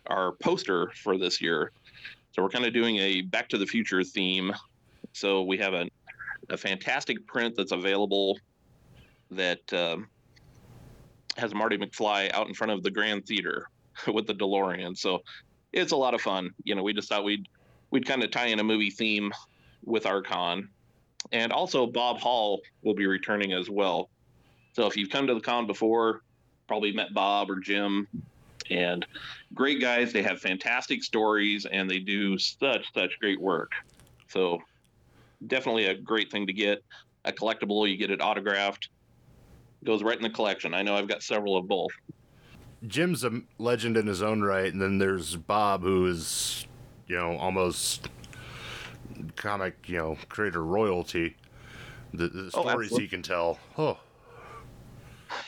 our 0.08 0.32
poster 0.32 0.90
for 1.02 1.18
this 1.18 1.40
year. 1.40 1.72
So 2.32 2.42
we're 2.42 2.48
kind 2.50 2.64
of 2.64 2.72
doing 2.72 2.96
a 2.96 3.22
Back 3.22 3.48
to 3.50 3.58
the 3.58 3.66
Future 3.66 4.02
theme. 4.04 4.52
So 5.12 5.42
we 5.42 5.58
have 5.58 5.74
a 5.74 5.88
a 6.50 6.56
fantastic 6.56 7.26
print 7.26 7.54
that's 7.56 7.72
available 7.72 8.38
that 9.30 9.72
um, 9.72 10.08
has 11.36 11.54
Marty 11.54 11.78
McFly 11.78 12.32
out 12.32 12.48
in 12.48 12.54
front 12.54 12.72
of 12.72 12.82
the 12.82 12.90
Grand 12.90 13.26
Theater 13.26 13.68
with 14.12 14.26
the 14.26 14.34
DeLorean. 14.34 14.96
So 14.96 15.22
it's 15.72 15.92
a 15.92 15.96
lot 15.96 16.14
of 16.14 16.20
fun. 16.20 16.50
You 16.64 16.74
know, 16.74 16.82
we 16.82 16.92
just 16.92 17.08
thought 17.08 17.24
we'd 17.24 17.48
we'd 17.90 18.06
kind 18.06 18.22
of 18.22 18.30
tie 18.30 18.46
in 18.46 18.58
a 18.58 18.64
movie 18.64 18.90
theme 18.90 19.32
with 19.84 20.06
our 20.06 20.22
con. 20.22 20.68
And 21.32 21.52
also 21.52 21.86
Bob 21.86 22.18
Hall 22.18 22.60
will 22.82 22.94
be 22.94 23.06
returning 23.06 23.52
as 23.52 23.70
well. 23.70 24.10
So 24.72 24.86
if 24.86 24.96
you've 24.96 25.10
come 25.10 25.26
to 25.26 25.34
the 25.34 25.40
con 25.40 25.66
before, 25.66 26.22
probably 26.66 26.92
met 26.92 27.14
Bob 27.14 27.50
or 27.50 27.56
Jim 27.56 28.06
and 28.70 29.06
great 29.54 29.80
guys. 29.80 30.12
They 30.12 30.22
have 30.22 30.40
fantastic 30.40 31.02
stories 31.02 31.66
and 31.66 31.90
they 31.90 31.98
do 31.98 32.38
such 32.38 32.92
such 32.92 33.18
great 33.20 33.40
work. 33.40 33.72
So 34.28 34.60
definitely 35.46 35.86
a 35.86 35.94
great 35.94 36.30
thing 36.30 36.46
to 36.46 36.52
get. 36.52 36.82
A 37.24 37.32
collectible, 37.32 37.88
you 37.90 37.96
get 37.96 38.10
it 38.10 38.20
autographed. 38.20 38.88
Goes 39.84 40.02
right 40.02 40.16
in 40.16 40.22
the 40.22 40.30
collection. 40.30 40.74
I 40.74 40.82
know 40.82 40.96
I've 40.96 41.08
got 41.08 41.22
several 41.22 41.56
of 41.56 41.68
both. 41.68 41.90
Jim's 42.86 43.24
a 43.24 43.40
legend 43.58 43.96
in 43.96 44.06
his 44.06 44.22
own 44.22 44.42
right, 44.42 44.72
and 44.72 44.80
then 44.80 44.98
there's 44.98 45.36
Bob, 45.36 45.82
who 45.82 46.06
is, 46.06 46.66
you 47.06 47.16
know, 47.16 47.36
almost 47.36 48.08
comic, 49.36 49.76
you 49.86 49.98
know, 49.98 50.16
creator 50.28 50.64
royalty. 50.64 51.36
The, 52.14 52.28
the 52.28 52.44
Oh, 52.54 52.60
stories 52.62 52.68
absolutely. 52.86 53.00
he 53.02 53.08
can 53.08 53.22
tell. 53.22 53.58
Oh, 53.76 53.98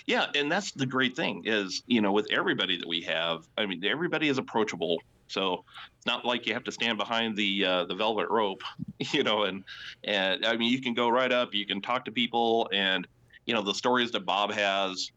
Yeah, 0.07 0.27
and 0.35 0.51
that's 0.51 0.73
the 0.73 0.87
great 0.87 1.17
thing 1.17 1.43
is, 1.47 1.83
you 1.87 2.01
know, 2.01 2.13
with 2.13 2.27
everybody 2.31 2.77
that 2.79 2.89
we 2.89 3.01
have, 3.03 3.47
I 3.57 3.67
mean, 3.67 3.85
everybody 3.85 4.29
is 4.29 4.39
approachable. 4.39 4.99
So 5.31 5.65
it's 5.97 6.07
not 6.07 6.25
like 6.25 6.47
you 6.47 6.55
have 6.55 6.65
to 6.65 6.73
stand 6.73 6.99
behind 6.99 7.37
the 7.37 7.65
uh, 7.65 7.85
the 7.85 7.95
velvet 7.95 8.29
rope, 8.29 8.63
you 9.13 9.23
know, 9.23 9.45
and 9.45 9.65
and 10.05 10.45
I 10.45 10.57
mean, 10.57 10.73
you 10.73 10.81
can 10.81 10.95
go 10.95 11.09
right 11.09 11.31
up, 11.31 11.55
you 11.55 11.67
can 11.67 11.81
talk 11.81 12.05
to 12.07 12.11
people, 12.11 12.69
and 12.73 13.07
you 13.47 13.55
know, 13.55 13.63
the 13.63 13.75
stories 13.75 14.11
that 14.13 14.27
Bob 14.27 14.53
has, 14.53 15.11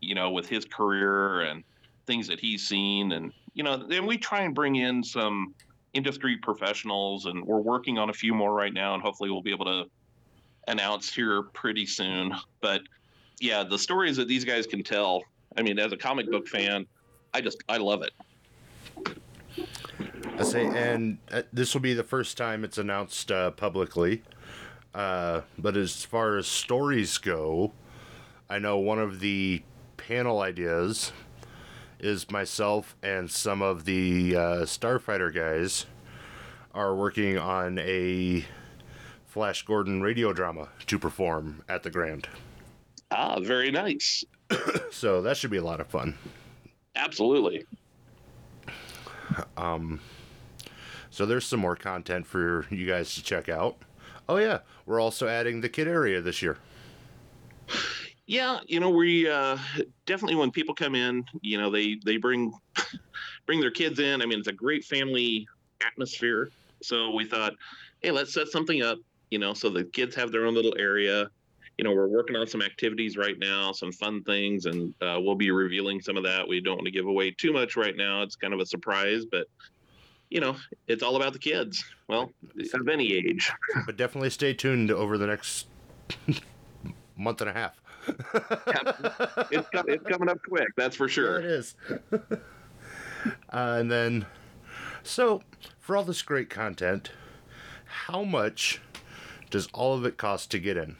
you 0.00 0.14
know, 0.14 0.30
with 0.30 0.48
his 0.48 0.64
career 0.64 1.42
and 1.42 1.62
things 2.06 2.26
that 2.28 2.40
he's 2.40 2.66
seen, 2.66 3.12
and 3.12 3.32
you 3.54 3.62
know, 3.62 3.76
then 3.76 4.06
we 4.06 4.16
try 4.16 4.40
and 4.40 4.54
bring 4.54 4.76
in 4.76 5.04
some 5.04 5.54
industry 5.92 6.36
professionals, 6.36 7.26
and 7.26 7.44
we're 7.44 7.60
working 7.60 7.98
on 7.98 8.10
a 8.10 8.12
few 8.14 8.34
more 8.34 8.54
right 8.54 8.72
now, 8.72 8.94
and 8.94 9.02
hopefully 9.02 9.30
we'll 9.30 9.42
be 9.42 9.52
able 9.52 9.66
to 9.66 9.84
announce 10.68 11.12
here 11.14 11.42
pretty 11.42 11.86
soon. 11.86 12.34
But 12.60 12.82
yeah, 13.40 13.64
the 13.64 13.78
stories 13.78 14.16
that 14.16 14.28
these 14.28 14.44
guys 14.44 14.66
can 14.66 14.82
tell. 14.82 15.22
I 15.56 15.62
mean, 15.62 15.78
as 15.78 15.92
a 15.92 15.96
comic 15.96 16.30
book 16.30 16.46
fan, 16.46 16.86
I 17.34 17.40
just 17.40 17.62
I 17.68 17.76
love 17.76 18.02
it. 18.02 18.12
I 20.38 20.44
say, 20.44 20.66
and 20.66 21.18
uh, 21.32 21.42
this 21.52 21.74
will 21.74 21.80
be 21.80 21.94
the 21.94 22.04
first 22.04 22.36
time 22.36 22.62
it's 22.62 22.78
announced 22.78 23.32
uh, 23.32 23.50
publicly. 23.50 24.22
Uh, 24.94 25.40
but 25.58 25.76
as 25.76 26.04
far 26.04 26.36
as 26.36 26.46
stories 26.46 27.18
go, 27.18 27.72
I 28.48 28.60
know 28.60 28.78
one 28.78 29.00
of 29.00 29.18
the 29.18 29.62
panel 29.96 30.40
ideas 30.40 31.10
is 31.98 32.30
myself 32.30 32.96
and 33.02 33.28
some 33.28 33.62
of 33.62 33.84
the 33.84 34.36
uh, 34.36 34.40
Starfighter 34.62 35.34
guys 35.34 35.86
are 36.72 36.94
working 36.94 37.36
on 37.36 37.78
a 37.80 38.44
Flash 39.26 39.64
Gordon 39.64 40.00
radio 40.00 40.32
drama 40.32 40.68
to 40.86 40.98
perform 41.00 41.64
at 41.68 41.82
the 41.82 41.90
Grand. 41.90 42.28
Ah, 43.10 43.40
very 43.40 43.70
nice. 43.70 44.24
So 44.90 45.20
that 45.22 45.36
should 45.36 45.50
be 45.50 45.58
a 45.58 45.64
lot 45.64 45.80
of 45.80 45.86
fun. 45.86 46.16
Absolutely. 46.96 47.64
So 51.18 51.26
there's 51.26 51.44
some 51.44 51.58
more 51.58 51.74
content 51.74 52.28
for 52.28 52.64
you 52.70 52.86
guys 52.86 53.16
to 53.16 53.24
check 53.24 53.48
out. 53.48 53.76
Oh 54.28 54.36
yeah, 54.36 54.60
we're 54.86 55.00
also 55.00 55.26
adding 55.26 55.60
the 55.60 55.68
kid 55.68 55.88
area 55.88 56.20
this 56.20 56.42
year. 56.42 56.58
Yeah, 58.26 58.60
you 58.68 58.78
know, 58.78 58.90
we 58.90 59.28
uh, 59.28 59.58
definitely 60.06 60.36
when 60.36 60.52
people 60.52 60.76
come 60.76 60.94
in, 60.94 61.24
you 61.40 61.58
know, 61.58 61.72
they 61.72 61.98
they 62.04 62.18
bring 62.18 62.52
bring 63.46 63.58
their 63.58 63.72
kids 63.72 63.98
in. 63.98 64.22
I 64.22 64.26
mean, 64.26 64.38
it's 64.38 64.46
a 64.46 64.52
great 64.52 64.84
family 64.84 65.48
atmosphere. 65.84 66.52
So 66.84 67.10
we 67.10 67.24
thought, 67.24 67.54
hey, 68.00 68.12
let's 68.12 68.32
set 68.32 68.46
something 68.46 68.82
up, 68.82 68.98
you 69.32 69.40
know, 69.40 69.54
so 69.54 69.70
the 69.70 69.82
kids 69.82 70.14
have 70.14 70.30
their 70.30 70.46
own 70.46 70.54
little 70.54 70.76
area. 70.78 71.28
You 71.78 71.84
know, 71.84 71.92
we're 71.92 72.06
working 72.06 72.36
on 72.36 72.46
some 72.46 72.62
activities 72.62 73.16
right 73.16 73.40
now, 73.40 73.72
some 73.72 73.90
fun 73.90 74.22
things, 74.22 74.66
and 74.66 74.94
uh, 75.02 75.18
we'll 75.20 75.34
be 75.34 75.50
revealing 75.50 76.00
some 76.00 76.16
of 76.16 76.22
that. 76.22 76.46
We 76.46 76.60
don't 76.60 76.76
want 76.76 76.86
to 76.86 76.92
give 76.92 77.06
away 77.06 77.32
too 77.32 77.52
much 77.52 77.76
right 77.76 77.96
now. 77.96 78.22
It's 78.22 78.36
kind 78.36 78.54
of 78.54 78.60
a 78.60 78.66
surprise, 78.66 79.24
but 79.24 79.48
you 80.30 80.40
know, 80.40 80.56
it's 80.86 81.02
all 81.02 81.16
about 81.16 81.32
the 81.32 81.38
kids. 81.38 81.84
Well, 82.08 82.32
of 82.74 82.88
any 82.88 83.12
age. 83.14 83.50
But 83.86 83.96
definitely 83.96 84.30
stay 84.30 84.54
tuned 84.54 84.90
over 84.90 85.16
the 85.18 85.26
next 85.26 85.66
month 87.16 87.40
and 87.40 87.50
a 87.50 87.52
half. 87.52 87.80
It's, 89.50 89.68
co- 89.70 89.84
it's 89.86 90.04
coming 90.06 90.28
up 90.28 90.38
quick, 90.46 90.68
that's 90.76 90.96
for 90.96 91.08
There 91.08 91.08
it 91.08 91.12
sure. 91.12 91.40
is. 91.40 91.74
uh, 92.12 92.36
and 93.52 93.90
then, 93.90 94.26
so 95.02 95.42
for 95.78 95.96
all 95.96 96.04
this 96.04 96.22
great 96.22 96.50
content, 96.50 97.10
how 97.84 98.24
much 98.24 98.80
does 99.50 99.68
all 99.72 99.94
of 99.94 100.04
it 100.04 100.16
cost 100.16 100.50
to 100.52 100.58
get 100.58 100.76
in? 100.76 100.96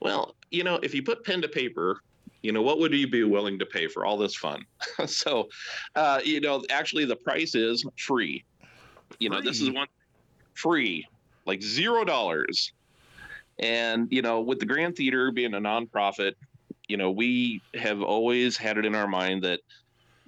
Well, 0.00 0.34
you 0.50 0.64
know, 0.64 0.76
if 0.82 0.94
you 0.94 1.02
put 1.02 1.24
pen 1.24 1.42
to 1.42 1.48
paper, 1.48 2.00
you 2.42 2.52
know, 2.52 2.62
what 2.62 2.78
would 2.78 2.92
you 2.92 3.08
be 3.08 3.24
willing 3.24 3.58
to 3.58 3.66
pay 3.66 3.86
for 3.86 4.04
all 4.04 4.16
this 4.16 4.34
fun? 4.34 4.64
so, 5.06 5.48
uh, 5.94 6.20
you 6.24 6.40
know, 6.40 6.64
actually, 6.70 7.04
the 7.04 7.16
price 7.16 7.54
is 7.54 7.84
free. 7.96 8.44
You 9.18 9.28
know, 9.30 9.40
this 9.40 9.60
is 9.60 9.70
one 9.70 9.88
free, 10.54 11.06
like 11.46 11.62
zero 11.62 12.04
dollars. 12.04 12.72
And, 13.58 14.08
you 14.10 14.22
know, 14.22 14.40
with 14.40 14.58
the 14.58 14.66
Grand 14.66 14.96
Theater 14.96 15.30
being 15.30 15.52
a 15.52 15.60
nonprofit, 15.60 16.32
you 16.88 16.96
know, 16.96 17.10
we 17.10 17.60
have 17.74 18.02
always 18.02 18.56
had 18.56 18.78
it 18.78 18.86
in 18.86 18.94
our 18.94 19.06
mind 19.06 19.42
that, 19.42 19.60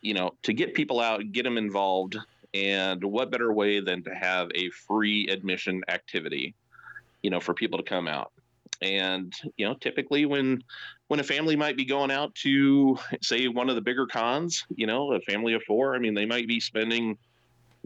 you 0.03 0.13
know, 0.13 0.35
to 0.43 0.53
get 0.53 0.75
people 0.75 1.01
out, 1.01 1.33
get 1.33 1.45
them 1.45 1.57
involved, 1.57 2.19
and 2.53 3.03
what 3.03 3.31
better 3.31 3.53
way 3.53 3.81
than 3.81 4.03
to 4.03 4.15
have 4.15 4.51
a 4.55 4.69
free 4.71 5.29
admission 5.29 5.83
activity, 5.89 6.55
you 7.23 7.31
know, 7.31 7.41
for 7.41 7.55
people 7.55 7.79
to 7.79 7.85
come 7.85 8.07
out 8.07 8.33
and 8.83 9.33
you 9.57 9.67
know 9.67 9.75
typically 9.75 10.27
when 10.27 10.63
when 11.09 11.21
a 11.21 11.25
family 11.25 11.57
might 11.57 11.77
be 11.77 11.85
going 11.85 12.11
out 12.11 12.35
to 12.35 12.99
say 13.23 13.47
one 13.49 13.69
of 13.69 13.77
the 13.77 13.81
bigger 13.81 14.07
cons 14.07 14.65
you 14.75 14.87
know 14.87 15.13
a 15.13 15.21
family 15.21 15.55
of 15.55 15.63
four 15.63 15.95
i 15.95 15.99
mean 15.99 16.15
they 16.15 16.27
might 16.27 16.49
be 16.49 16.59
spending 16.59 17.17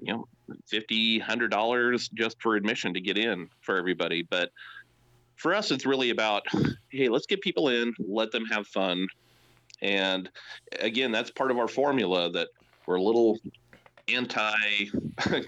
you 0.00 0.12
know 0.12 0.26
50 0.66 1.18
100 1.18 1.50
dollars 1.50 2.08
just 2.08 2.40
for 2.40 2.56
admission 2.56 2.94
to 2.94 3.00
get 3.00 3.18
in 3.18 3.48
for 3.60 3.76
everybody. 3.76 4.22
But 4.22 4.50
for 5.36 5.54
us 5.54 5.70
it's 5.70 5.84
really 5.84 6.10
about 6.10 6.46
hey 6.90 7.08
let's 7.08 7.26
get 7.26 7.40
people 7.40 7.68
in 7.68 7.94
let 7.98 8.30
them 8.30 8.44
have 8.46 8.66
fun. 8.66 9.06
And 9.82 10.30
again 10.80 11.12
that's 11.12 11.30
part 11.30 11.50
of 11.50 11.58
our 11.58 11.68
formula 11.68 12.30
that 12.32 12.48
we're 12.86 12.96
a 12.96 13.02
little 13.02 13.38
anti 14.08 14.54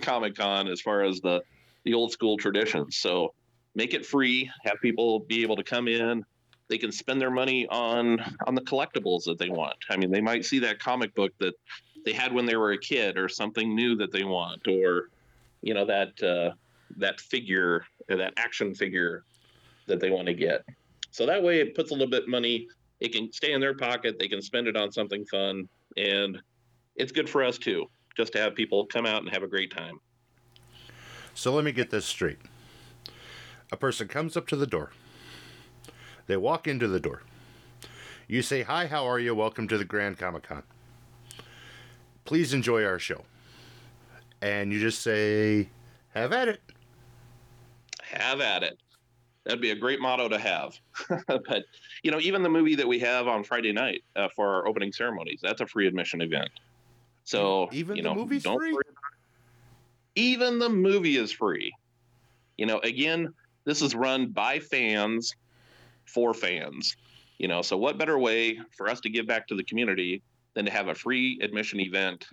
comic 0.02 0.36
con 0.36 0.68
as 0.68 0.80
far 0.80 1.02
as 1.02 1.20
the 1.20 1.42
the 1.84 1.94
old 1.94 2.12
school 2.12 2.36
traditions. 2.36 2.96
So 2.96 3.32
make 3.78 3.94
it 3.94 4.04
free 4.04 4.50
have 4.64 4.76
people 4.82 5.20
be 5.20 5.40
able 5.40 5.54
to 5.54 5.62
come 5.62 5.86
in. 5.86 6.24
They 6.66 6.78
can 6.78 6.90
spend 6.90 7.20
their 7.20 7.30
money 7.30 7.66
on 7.68 8.20
on 8.46 8.54
the 8.56 8.60
collectibles 8.60 9.24
that 9.24 9.38
they 9.38 9.48
want. 9.48 9.76
I 9.88 9.96
mean 9.96 10.10
they 10.10 10.20
might 10.20 10.44
see 10.44 10.58
that 10.58 10.80
comic 10.80 11.14
book 11.14 11.32
that 11.38 11.54
they 12.04 12.12
had 12.12 12.32
when 12.32 12.44
they 12.44 12.56
were 12.56 12.72
a 12.72 12.78
kid 12.78 13.16
or 13.16 13.28
something 13.28 13.74
new 13.74 13.94
that 13.96 14.12
they 14.12 14.24
want 14.24 14.66
or 14.66 15.10
you 15.62 15.74
know 15.74 15.86
that 15.86 16.20
uh, 16.22 16.54
that 16.96 17.20
figure 17.20 17.86
or 18.10 18.16
that 18.16 18.34
action 18.36 18.74
figure 18.74 19.24
that 19.86 20.00
they 20.00 20.10
want 20.10 20.26
to 20.26 20.34
get. 20.34 20.64
So 21.12 21.24
that 21.24 21.42
way 21.42 21.60
it 21.60 21.74
puts 21.74 21.90
a 21.92 21.94
little 21.94 22.10
bit 22.10 22.28
money 22.28 22.66
it 23.00 23.12
can 23.12 23.32
stay 23.32 23.52
in 23.52 23.60
their 23.60 23.74
pocket 23.74 24.18
they 24.18 24.26
can 24.26 24.42
spend 24.42 24.66
it 24.66 24.76
on 24.76 24.90
something 24.90 25.24
fun 25.26 25.68
and 25.96 26.36
it's 26.96 27.12
good 27.12 27.30
for 27.30 27.44
us 27.44 27.56
too 27.58 27.86
just 28.16 28.32
to 28.32 28.40
have 28.40 28.56
people 28.56 28.84
come 28.86 29.06
out 29.06 29.22
and 29.22 29.30
have 29.30 29.44
a 29.44 29.46
great 29.46 29.70
time. 29.70 30.00
So 31.34 31.54
let 31.54 31.64
me 31.64 31.70
get 31.70 31.90
this 31.90 32.04
straight. 32.04 32.38
A 33.70 33.76
person 33.76 34.08
comes 34.08 34.36
up 34.36 34.46
to 34.48 34.56
the 34.56 34.66
door. 34.66 34.90
They 36.26 36.36
walk 36.36 36.66
into 36.66 36.88
the 36.88 37.00
door. 37.00 37.22
You 38.26 38.42
say, 38.42 38.62
Hi, 38.62 38.86
how 38.86 39.04
are 39.06 39.18
you? 39.18 39.34
Welcome 39.34 39.68
to 39.68 39.78
the 39.78 39.84
Grand 39.84 40.18
Comic 40.18 40.44
Con. 40.44 40.62
Please 42.24 42.52
enjoy 42.52 42.84
our 42.84 42.98
show. 42.98 43.24
And 44.40 44.72
you 44.72 44.80
just 44.80 45.02
say, 45.02 45.68
Have 46.14 46.32
at 46.32 46.48
it. 46.48 46.60
have 48.02 48.40
at 48.40 48.62
it. 48.62 48.78
That'd 49.44 49.62
be 49.62 49.70
a 49.70 49.76
great 49.76 50.00
motto 50.00 50.28
to 50.28 50.38
have. 50.38 50.78
but 51.26 51.64
you 52.02 52.10
know, 52.10 52.20
even 52.20 52.42
the 52.42 52.50
movie 52.50 52.74
that 52.74 52.86
we 52.86 52.98
have 53.00 53.28
on 53.28 53.44
Friday 53.44 53.72
night 53.72 54.02
uh, 54.16 54.28
for 54.34 54.46
our 54.54 54.68
opening 54.68 54.92
ceremonies, 54.92 55.40
that's 55.42 55.60
a 55.60 55.66
free 55.66 55.86
admission 55.86 56.20
event. 56.20 56.50
So 57.24 57.68
Even 57.72 57.96
you 57.96 58.02
the 58.02 58.08
know, 58.10 58.14
movie's 58.14 58.42
don't 58.42 58.58
free? 58.58 58.72
worry 58.72 58.84
about 58.86 59.02
it. 59.12 60.20
Even 60.20 60.58
the 60.58 60.68
movie 60.68 61.16
is 61.16 61.32
free. 61.32 61.72
You 62.58 62.66
know, 62.66 62.78
again, 62.80 63.32
this 63.68 63.82
is 63.82 63.94
run 63.94 64.28
by 64.28 64.58
fans 64.58 65.36
for 66.06 66.32
fans. 66.32 66.96
You 67.36 67.48
know, 67.48 67.60
so 67.60 67.76
what 67.76 67.98
better 67.98 68.18
way 68.18 68.58
for 68.74 68.88
us 68.88 68.98
to 69.00 69.10
give 69.10 69.26
back 69.26 69.46
to 69.48 69.54
the 69.54 69.62
community 69.62 70.22
than 70.54 70.64
to 70.64 70.70
have 70.70 70.88
a 70.88 70.94
free 70.94 71.38
admission 71.42 71.78
event 71.78 72.26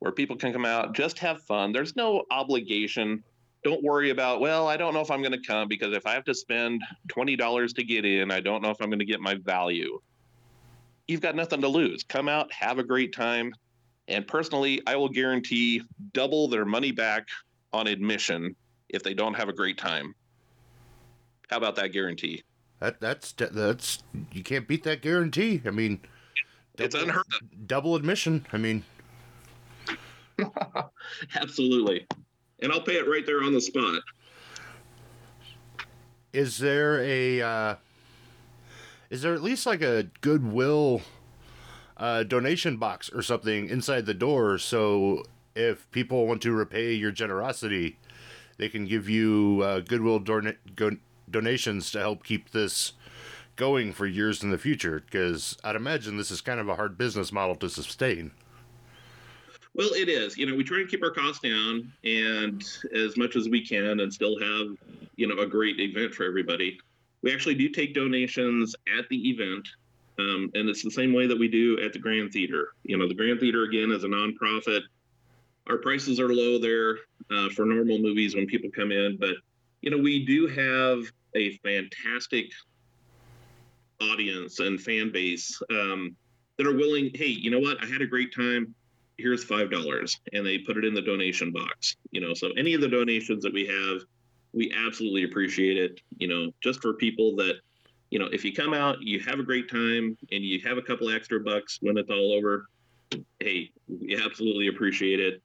where 0.00 0.10
people 0.10 0.34
can 0.34 0.52
come 0.52 0.64
out, 0.64 0.92
just 0.92 1.20
have 1.20 1.40
fun. 1.44 1.70
There's 1.70 1.94
no 1.94 2.24
obligation. 2.32 3.22
Don't 3.62 3.84
worry 3.84 4.10
about 4.10 4.40
well 4.40 4.66
i 4.66 4.76
don't 4.76 4.92
know 4.92 5.00
if 5.00 5.10
i'm 5.10 5.22
going 5.22 5.32
to 5.32 5.46
come 5.46 5.68
because 5.68 5.94
if 5.94 6.04
i 6.04 6.12
have 6.12 6.24
to 6.24 6.34
spend 6.34 6.82
$20 7.08 7.74
to 7.76 7.84
get 7.84 8.04
in 8.04 8.30
i 8.30 8.40
don't 8.40 8.60
know 8.60 8.68
if 8.70 8.76
i'm 8.82 8.90
going 8.90 8.98
to 8.98 9.06
get 9.06 9.20
my 9.20 9.36
value. 9.36 10.00
You've 11.06 11.22
got 11.22 11.36
nothing 11.36 11.60
to 11.60 11.68
lose. 11.68 12.02
Come 12.02 12.28
out 12.28 12.52
have 12.52 12.78
a 12.78 12.84
great 12.84 13.14
time. 13.14 13.54
And 14.08 14.26
personally 14.26 14.82
i 14.86 14.96
will 14.96 15.08
guarantee 15.08 15.80
double 16.12 16.48
their 16.48 16.64
money 16.64 16.90
back 16.90 17.28
on 17.72 17.86
admission 17.86 18.56
if 18.88 19.02
they 19.04 19.14
don't 19.14 19.34
have 19.34 19.48
a 19.48 19.52
great 19.52 19.78
time 19.78 20.14
how 21.48 21.56
about 21.58 21.76
that 21.76 21.92
guarantee? 21.92 22.42
That 22.80 23.00
that's 23.00 23.32
that's 23.32 24.02
you 24.32 24.42
can't 24.42 24.66
beat 24.66 24.82
that 24.84 25.02
guarantee. 25.02 25.62
I 25.64 25.70
mean, 25.70 26.00
it's 26.78 26.94
double- 26.94 27.08
unheard 27.08 27.26
of. 27.40 27.66
Double 27.66 27.96
admission. 27.96 28.46
I 28.52 28.58
mean, 28.58 28.84
absolutely. 31.36 32.06
And 32.60 32.72
i'll 32.72 32.80
pay 32.80 32.96
it 32.96 33.08
right 33.08 33.24
there 33.26 33.42
on 33.42 33.52
the 33.52 33.60
spot. 33.60 34.00
Is 36.32 36.58
there 36.58 37.00
a 37.00 37.40
uh, 37.40 37.74
is 39.10 39.22
there 39.22 39.34
at 39.34 39.42
least 39.42 39.66
like 39.66 39.82
a 39.82 40.08
goodwill 40.20 41.02
uh, 41.96 42.24
donation 42.24 42.76
box 42.76 43.08
or 43.10 43.22
something 43.22 43.68
inside 43.68 44.06
the 44.06 44.14
door? 44.14 44.58
So 44.58 45.24
if 45.54 45.88
people 45.92 46.26
want 46.26 46.42
to 46.42 46.52
repay 46.52 46.92
your 46.94 47.12
generosity 47.12 47.98
they 48.56 48.68
can 48.68 48.86
give 48.86 49.08
you 49.08 49.60
uh, 49.64 49.80
goodwill 49.80 50.18
go- 50.18 50.96
donations 51.30 51.90
to 51.90 51.98
help 51.98 52.24
keep 52.24 52.50
this 52.50 52.92
going 53.56 53.92
for 53.92 54.06
years 54.06 54.42
in 54.42 54.50
the 54.50 54.58
future 54.58 55.02
because 55.04 55.56
i'd 55.64 55.76
imagine 55.76 56.16
this 56.16 56.30
is 56.30 56.40
kind 56.40 56.58
of 56.60 56.68
a 56.68 56.74
hard 56.74 56.98
business 56.98 57.30
model 57.32 57.54
to 57.54 57.68
sustain 57.68 58.30
Well, 59.76 59.90
it 59.94 60.08
is. 60.08 60.38
You 60.38 60.46
know, 60.46 60.54
we 60.54 60.62
try 60.62 60.78
to 60.78 60.86
keep 60.86 61.02
our 61.02 61.10
costs 61.10 61.40
down 61.40 61.92
and 62.04 62.62
as 62.94 63.16
much 63.16 63.34
as 63.34 63.48
we 63.48 63.66
can 63.66 63.98
and 64.00 64.12
still 64.12 64.38
have, 64.38 64.68
you 65.16 65.26
know, 65.26 65.42
a 65.42 65.46
great 65.46 65.80
event 65.80 66.14
for 66.14 66.24
everybody. 66.24 66.78
We 67.22 67.32
actually 67.32 67.56
do 67.56 67.68
take 67.68 67.92
donations 67.92 68.76
at 68.96 69.08
the 69.08 69.30
event. 69.30 69.66
Um, 70.20 70.48
and 70.54 70.68
it's 70.68 70.84
the 70.84 70.92
same 70.92 71.12
way 71.12 71.26
that 71.26 71.36
we 71.36 71.48
do 71.48 71.80
at 71.80 71.92
the 71.92 71.98
Grand 71.98 72.32
Theater. 72.32 72.68
You 72.84 72.96
know, 72.98 73.08
the 73.08 73.14
Grand 73.14 73.40
Theater, 73.40 73.64
again, 73.64 73.90
is 73.90 74.04
a 74.04 74.06
nonprofit. 74.06 74.82
Our 75.66 75.78
prices 75.78 76.20
are 76.20 76.32
low 76.32 76.60
there 76.60 76.98
uh, 77.32 77.48
for 77.48 77.64
normal 77.64 77.98
movies 77.98 78.36
when 78.36 78.46
people 78.46 78.70
come 78.70 78.92
in. 78.92 79.16
But, 79.18 79.34
you 79.84 79.90
know, 79.90 79.98
we 79.98 80.24
do 80.24 80.46
have 80.46 81.04
a 81.34 81.56
fantastic 81.58 82.46
audience 84.00 84.60
and 84.60 84.80
fan 84.80 85.12
base 85.12 85.60
um, 85.70 86.16
that 86.56 86.66
are 86.66 86.74
willing, 86.76 87.10
hey, 87.14 87.26
you 87.26 87.50
know 87.50 87.60
what? 87.60 87.82
I 87.82 87.86
had 87.86 88.02
a 88.02 88.06
great 88.06 88.34
time 88.34 88.74
here's 89.16 89.44
five 89.44 89.70
dollars 89.70 90.18
and 90.32 90.44
they 90.44 90.58
put 90.58 90.76
it 90.76 90.84
in 90.84 90.92
the 90.92 91.00
donation 91.00 91.52
box 91.52 91.94
you 92.10 92.20
know 92.20 92.34
so 92.34 92.50
any 92.56 92.74
of 92.74 92.80
the 92.80 92.88
donations 92.88 93.44
that 93.44 93.54
we 93.54 93.64
have 93.64 94.00
we 94.54 94.72
absolutely 94.86 95.24
appreciate 95.24 95.76
it. 95.76 96.00
You 96.16 96.28
know, 96.28 96.52
just 96.62 96.80
for 96.80 96.94
people 96.94 97.36
that, 97.36 97.56
you 98.10 98.18
know, 98.18 98.28
if 98.32 98.44
you 98.44 98.52
come 98.52 98.72
out, 98.72 99.02
you 99.02 99.20
have 99.20 99.40
a 99.40 99.42
great 99.42 99.68
time, 99.68 100.16
and 100.32 100.44
you 100.44 100.60
have 100.60 100.78
a 100.78 100.82
couple 100.82 101.10
extra 101.10 101.40
bucks 101.40 101.78
when 101.82 101.98
it's 101.98 102.10
all 102.10 102.32
over. 102.32 102.66
Hey, 103.40 103.70
we 103.88 104.16
absolutely 104.16 104.68
appreciate 104.68 105.20
it. 105.20 105.42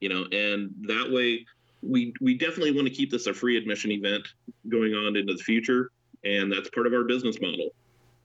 You 0.00 0.10
know, 0.10 0.26
and 0.32 0.70
that 0.82 1.10
way, 1.10 1.46
we 1.82 2.12
we 2.20 2.34
definitely 2.34 2.72
want 2.72 2.86
to 2.86 2.94
keep 2.94 3.10
this 3.10 3.26
a 3.26 3.34
free 3.34 3.56
admission 3.56 3.90
event 3.90 4.26
going 4.68 4.94
on 4.94 5.16
into 5.16 5.34
the 5.34 5.42
future, 5.42 5.90
and 6.24 6.50
that's 6.50 6.70
part 6.70 6.86
of 6.86 6.92
our 6.92 7.04
business 7.04 7.40
model. 7.40 7.70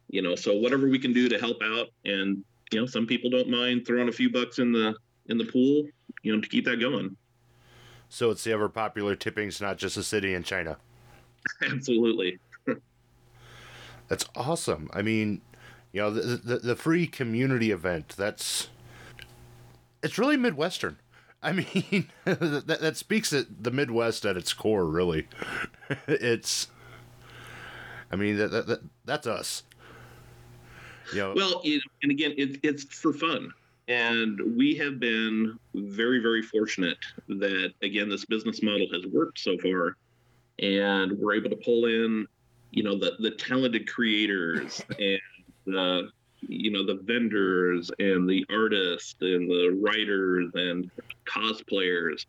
You 0.10 0.22
know, 0.22 0.36
so 0.36 0.56
whatever 0.56 0.88
we 0.88 1.00
can 1.00 1.12
do 1.12 1.28
to 1.28 1.38
help 1.38 1.58
out, 1.63 1.88
and 2.06 2.43
you 2.72 2.80
know, 2.80 2.86
some 2.86 3.06
people 3.06 3.30
don't 3.30 3.50
mind 3.50 3.86
throwing 3.86 4.10
a 4.10 4.12
few 4.12 4.32
bucks 4.32 4.60
in 4.60 4.72
the 4.72 4.96
in 5.28 5.38
the 5.38 5.46
pool, 5.46 5.84
you 6.24 6.34
know, 6.34 6.41
to 6.41 6.48
keep 6.48 6.65
that 6.65 6.80
going. 6.80 7.15
So 8.10 8.30
it's 8.30 8.43
the 8.43 8.54
ever 8.54 8.70
popular 8.70 9.15
tipping's 9.15 9.60
not 9.60 9.78
just 9.78 9.98
a 9.98 10.04
city 10.04 10.34
in 10.34 10.43
China. 10.43 10.78
Absolutely. 11.62 12.39
That's 14.08 14.26
awesome. 14.36 14.89
I 14.93 15.02
mean, 15.02 15.41
you 15.91 16.02
know, 16.02 16.12
the, 16.12 16.38
the 16.38 16.60
the 16.60 16.76
free 16.76 17.08
community 17.08 17.72
event. 17.72 18.13
That's 18.17 18.70
it's 20.04 20.17
really 20.17 20.38
midwestern. 20.38 21.00
I 21.41 21.54
mean, 21.54 22.10
that 22.26 22.78
that 22.82 22.97
speaks 22.97 23.32
at 23.34 23.63
the 23.63 23.71
Midwest 23.71 24.26
at 24.26 24.38
its 24.38 24.54
core. 24.54 24.86
Really, 24.86 25.28
it's. 26.08 26.67
I 28.10 28.15
mean 28.15 28.38
that, 28.38 28.52
that, 28.52 28.67
that 28.67 28.80
that's 29.06 29.28
us. 29.28 29.63
You 31.13 31.19
know, 31.19 31.34
well, 31.36 31.62
you 31.63 31.78
know, 31.78 31.82
and 32.04 32.12
again, 32.12 32.34
it, 32.38 32.60
it's 32.63 32.84
for 32.84 33.13
fun. 33.13 33.52
And 33.88 34.58
we 34.58 34.76
have 34.76 35.00
been 35.00 35.58
very, 35.73 36.19
very 36.19 36.41
fortunate 36.41 36.97
that, 37.30 37.73
again, 37.82 38.10
this 38.10 38.26
business 38.26 38.62
model 38.62 38.88
has 38.91 39.06
worked 39.06 39.39
so 39.39 39.58
far. 39.58 39.95
And 40.60 41.17
we're 41.17 41.36
able 41.36 41.50
to 41.52 41.56
pull 41.56 41.86
in, 41.86 42.28
you 42.71 42.84
know, 42.84 42.97
the, 42.97 43.13
the 43.19 43.32
talented 43.32 43.88
creators 43.88 44.82
and 45.00 45.19
the, 45.65 46.10
you 46.41 46.71
know, 46.71 46.86
the 46.86 47.02
vendors 47.04 47.91
and 48.00 48.30
the 48.30 48.45
artists 48.50 49.15
and 49.21 49.50
the 49.50 49.80
writers 49.82 50.52
and 50.54 50.89
cosplayers. 51.26 52.26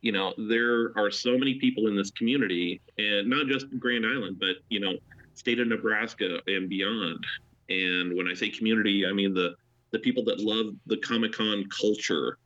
You 0.00 0.12
know, 0.12 0.32
there 0.36 0.92
are 0.96 1.10
so 1.10 1.36
many 1.36 1.54
people 1.54 1.86
in 1.86 1.96
this 1.96 2.10
community, 2.12 2.80
and 2.98 3.28
not 3.28 3.46
just 3.46 3.66
Grand 3.78 4.06
Island, 4.06 4.38
but, 4.40 4.56
you 4.68 4.80
know, 4.80 4.94
state 5.34 5.60
of 5.60 5.68
Nebraska 5.68 6.38
and 6.46 6.68
beyond. 6.68 7.24
And 7.68 8.16
when 8.16 8.28
I 8.28 8.34
say 8.34 8.50
community, 8.50 9.06
I 9.06 9.12
mean 9.12 9.34
the 9.34 9.54
the 9.92 9.98
people 9.98 10.24
that 10.24 10.38
love 10.38 10.74
the 10.86 10.96
Comic 10.98 11.32
Con 11.32 11.64
culture. 11.80 12.38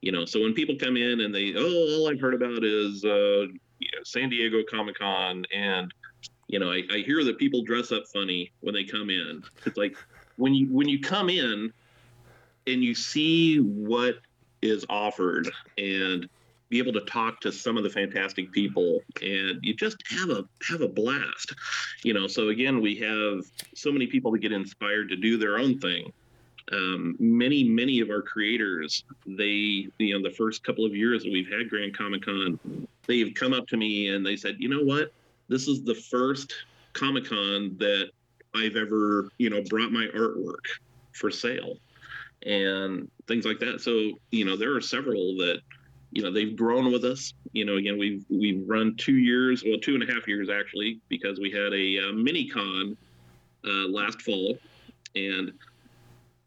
You 0.00 0.12
know, 0.12 0.24
so 0.24 0.40
when 0.40 0.54
people 0.54 0.76
come 0.80 0.96
in 0.96 1.20
and 1.20 1.34
they, 1.34 1.54
oh, 1.54 1.98
all 1.98 2.08
I've 2.08 2.20
heard 2.20 2.34
about 2.34 2.64
is 2.64 3.04
uh, 3.04 3.46
you 3.78 3.90
know, 3.92 4.02
San 4.04 4.30
Diego 4.30 4.58
Comic 4.70 4.98
Con, 4.98 5.44
and 5.54 5.92
you 6.48 6.58
know, 6.58 6.70
I, 6.70 6.82
I 6.92 6.98
hear 6.98 7.24
that 7.24 7.38
people 7.38 7.62
dress 7.62 7.92
up 7.92 8.04
funny 8.12 8.52
when 8.60 8.74
they 8.74 8.84
come 8.84 9.10
in. 9.10 9.42
It's 9.64 9.76
like 9.76 9.96
when 10.36 10.54
you 10.54 10.66
when 10.66 10.88
you 10.88 11.00
come 11.00 11.28
in 11.28 11.72
and 12.66 12.82
you 12.82 12.94
see 12.94 13.58
what 13.58 14.16
is 14.62 14.84
offered 14.88 15.50
and 15.78 16.28
be 16.68 16.78
able 16.78 16.92
to 16.92 17.02
talk 17.02 17.40
to 17.40 17.52
some 17.52 17.76
of 17.76 17.84
the 17.84 17.90
fantastic 17.90 18.50
people 18.50 19.00
and 19.22 19.60
you 19.62 19.72
just 19.74 19.96
have 20.10 20.30
a 20.30 20.44
have 20.68 20.80
a 20.80 20.88
blast 20.88 21.54
you 22.02 22.12
know? 22.14 22.26
So 22.26 22.48
again 22.48 22.80
we 22.80 22.96
have 22.96 23.44
so 23.74 23.92
many 23.92 24.06
people 24.06 24.30
that 24.32 24.38
get 24.40 24.52
inspired 24.52 25.08
to 25.10 25.16
do 25.16 25.36
their 25.36 25.58
own 25.58 25.78
thing. 25.78 26.12
Um, 26.72 27.14
many 27.20 27.62
many 27.62 28.00
of 28.00 28.10
our 28.10 28.22
creators 28.22 29.04
they 29.24 29.88
you 29.98 30.14
know 30.14 30.28
the 30.28 30.34
first 30.34 30.64
couple 30.64 30.84
of 30.84 30.96
years 30.96 31.22
that 31.22 31.32
we've 31.32 31.50
had 31.50 31.70
grand 31.70 31.96
comic 31.96 32.24
con 32.24 32.58
they've 33.06 33.32
come 33.32 33.52
up 33.52 33.68
to 33.68 33.76
me 33.76 34.08
and 34.08 34.26
they 34.26 34.36
said 34.36 34.56
you 34.58 34.68
know 34.68 34.82
what? 34.82 35.12
This 35.48 35.68
is 35.68 35.84
the 35.84 35.94
first 35.94 36.52
comic 36.92 37.26
con 37.26 37.76
that 37.78 38.10
i've 38.56 38.76
ever 38.76 39.30
you 39.38 39.50
know 39.50 39.62
brought 39.68 39.92
my 39.92 40.06
artwork 40.14 40.64
for 41.12 41.30
sale 41.30 41.76
and 42.44 43.10
things 43.26 43.44
like 43.44 43.58
that 43.58 43.80
so 43.80 44.12
you 44.30 44.44
know 44.44 44.56
there 44.56 44.74
are 44.74 44.80
several 44.80 45.36
that 45.36 45.60
you 46.12 46.22
know 46.22 46.30
they've 46.30 46.56
grown 46.56 46.92
with 46.92 47.04
us 47.04 47.34
you 47.52 47.64
know 47.64 47.76
again 47.76 47.98
we've 47.98 48.24
we've 48.30 48.62
run 48.68 48.94
two 48.96 49.16
years 49.16 49.64
well 49.66 49.78
two 49.78 49.94
and 49.94 50.08
a 50.08 50.12
half 50.12 50.26
years 50.28 50.48
actually 50.48 51.00
because 51.08 51.38
we 51.40 51.50
had 51.50 51.72
a 51.72 52.08
uh, 52.08 52.12
mini 52.12 52.48
con 52.48 52.96
uh, 53.64 53.88
last 53.88 54.22
fall 54.22 54.56
and 55.16 55.52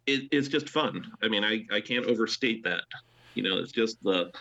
it, 0.09 0.27
it's 0.31 0.47
just 0.47 0.69
fun. 0.69 1.11
I 1.21 1.27
mean, 1.27 1.43
I, 1.43 1.65
I 1.71 1.81
can't 1.81 2.05
overstate 2.05 2.63
that. 2.63 2.83
You 3.35 3.43
know, 3.43 3.57
it's 3.57 3.71
just 3.71 4.01
the 4.03 4.31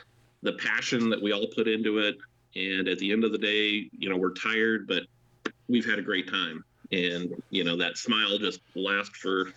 the 0.43 0.53
passion 0.53 1.11
that 1.11 1.21
we 1.21 1.33
all 1.33 1.47
put 1.55 1.67
into 1.67 1.99
it. 1.99 2.17
And 2.55 2.89
at 2.89 2.99
the 2.99 3.13
end 3.13 3.25
of 3.25 3.33
the 3.33 3.39
day, 3.39 3.89
you 3.93 4.09
know, 4.09 4.17
we're 4.17 4.33
tired, 4.33 4.87
but 4.87 5.03
we've 5.69 5.85
had 5.85 5.99
a 5.99 6.03
great 6.03 6.29
time. 6.29 6.65
And 6.93 7.43
you 7.51 7.65
know, 7.65 7.77
that 7.77 7.99
smile 7.99 8.39
just 8.39 8.61
lasts 8.75 9.17
for 9.17 9.53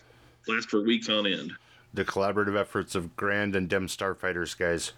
last 0.48 0.70
for 0.70 0.82
weeks 0.82 1.10
on 1.10 1.26
end. 1.26 1.54
The 1.94 2.06
collaborative 2.06 2.58
efforts 2.58 2.96
of 2.96 3.15
Grand 3.15 3.56
and 3.56 3.70
Dem 3.70 3.88
Starfighters 3.88 4.58
guys. 4.58 4.94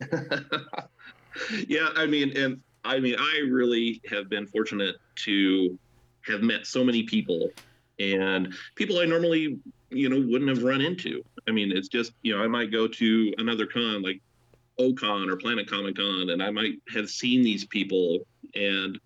yeah, 1.68 1.88
I 1.96 2.06
mean, 2.06 2.36
and 2.36 2.60
I 2.84 3.00
mean, 3.00 3.16
I 3.18 3.42
really 3.48 4.00
have 4.10 4.28
been 4.28 4.46
fortunate 4.46 4.96
to 5.24 5.78
have 6.26 6.42
met 6.42 6.66
so 6.66 6.84
many 6.84 7.02
people 7.02 7.50
and 7.98 8.54
people 8.74 8.98
I 8.98 9.04
normally 9.04 9.58
you 9.90 10.08
know 10.08 10.20
wouldn't 10.20 10.48
have 10.48 10.62
run 10.62 10.80
into. 10.80 11.22
I 11.48 11.52
mean, 11.52 11.72
it's 11.72 11.88
just 11.88 12.12
you 12.22 12.36
know 12.36 12.42
I 12.42 12.46
might 12.46 12.70
go 12.72 12.88
to 12.88 13.34
another 13.38 13.66
con 13.66 14.02
like 14.02 14.20
Ocon 14.78 15.30
or 15.30 15.36
Planet 15.36 15.68
Comic 15.68 15.96
Con, 15.96 16.30
and 16.30 16.42
I 16.42 16.50
might 16.50 16.74
have 16.92 17.08
seen 17.08 17.42
these 17.42 17.64
people, 17.66 18.26
and 18.54 18.98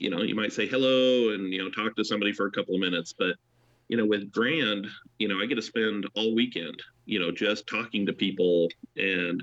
you 0.00 0.10
know 0.10 0.22
you 0.22 0.34
might 0.34 0.52
say 0.52 0.66
hello 0.66 1.30
and 1.34 1.52
you 1.52 1.62
know 1.62 1.70
talk 1.70 1.96
to 1.96 2.04
somebody 2.04 2.32
for 2.32 2.46
a 2.46 2.50
couple 2.50 2.74
of 2.74 2.80
minutes, 2.80 3.12
but 3.12 3.36
you 3.88 3.96
know 3.96 4.06
with 4.06 4.30
Grand, 4.32 4.86
you 5.18 5.28
know 5.28 5.40
I 5.40 5.46
get 5.46 5.56
to 5.56 5.62
spend 5.62 6.06
all 6.14 6.34
weekend, 6.34 6.82
you 7.06 7.18
know, 7.18 7.30
just 7.30 7.66
talking 7.66 8.06
to 8.06 8.12
people 8.12 8.68
and 8.96 9.42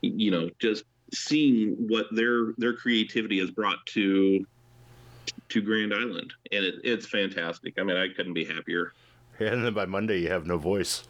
you 0.00 0.30
know 0.30 0.50
just 0.58 0.84
seeing 1.12 1.74
what 1.88 2.06
their 2.12 2.52
their 2.58 2.74
creativity 2.74 3.38
has 3.40 3.50
brought 3.50 3.84
to 3.86 4.46
to 5.48 5.62
Grand 5.62 5.94
Island, 5.94 6.32
and 6.52 6.64
it, 6.64 6.76
it's 6.84 7.06
fantastic. 7.06 7.74
I 7.78 7.82
mean, 7.82 7.96
I 7.96 8.08
couldn't 8.08 8.34
be 8.34 8.44
happier. 8.44 8.92
And 9.40 9.64
then 9.64 9.72
by 9.72 9.86
Monday, 9.86 10.18
you 10.18 10.30
have 10.30 10.46
no 10.46 10.58
voice. 10.58 11.06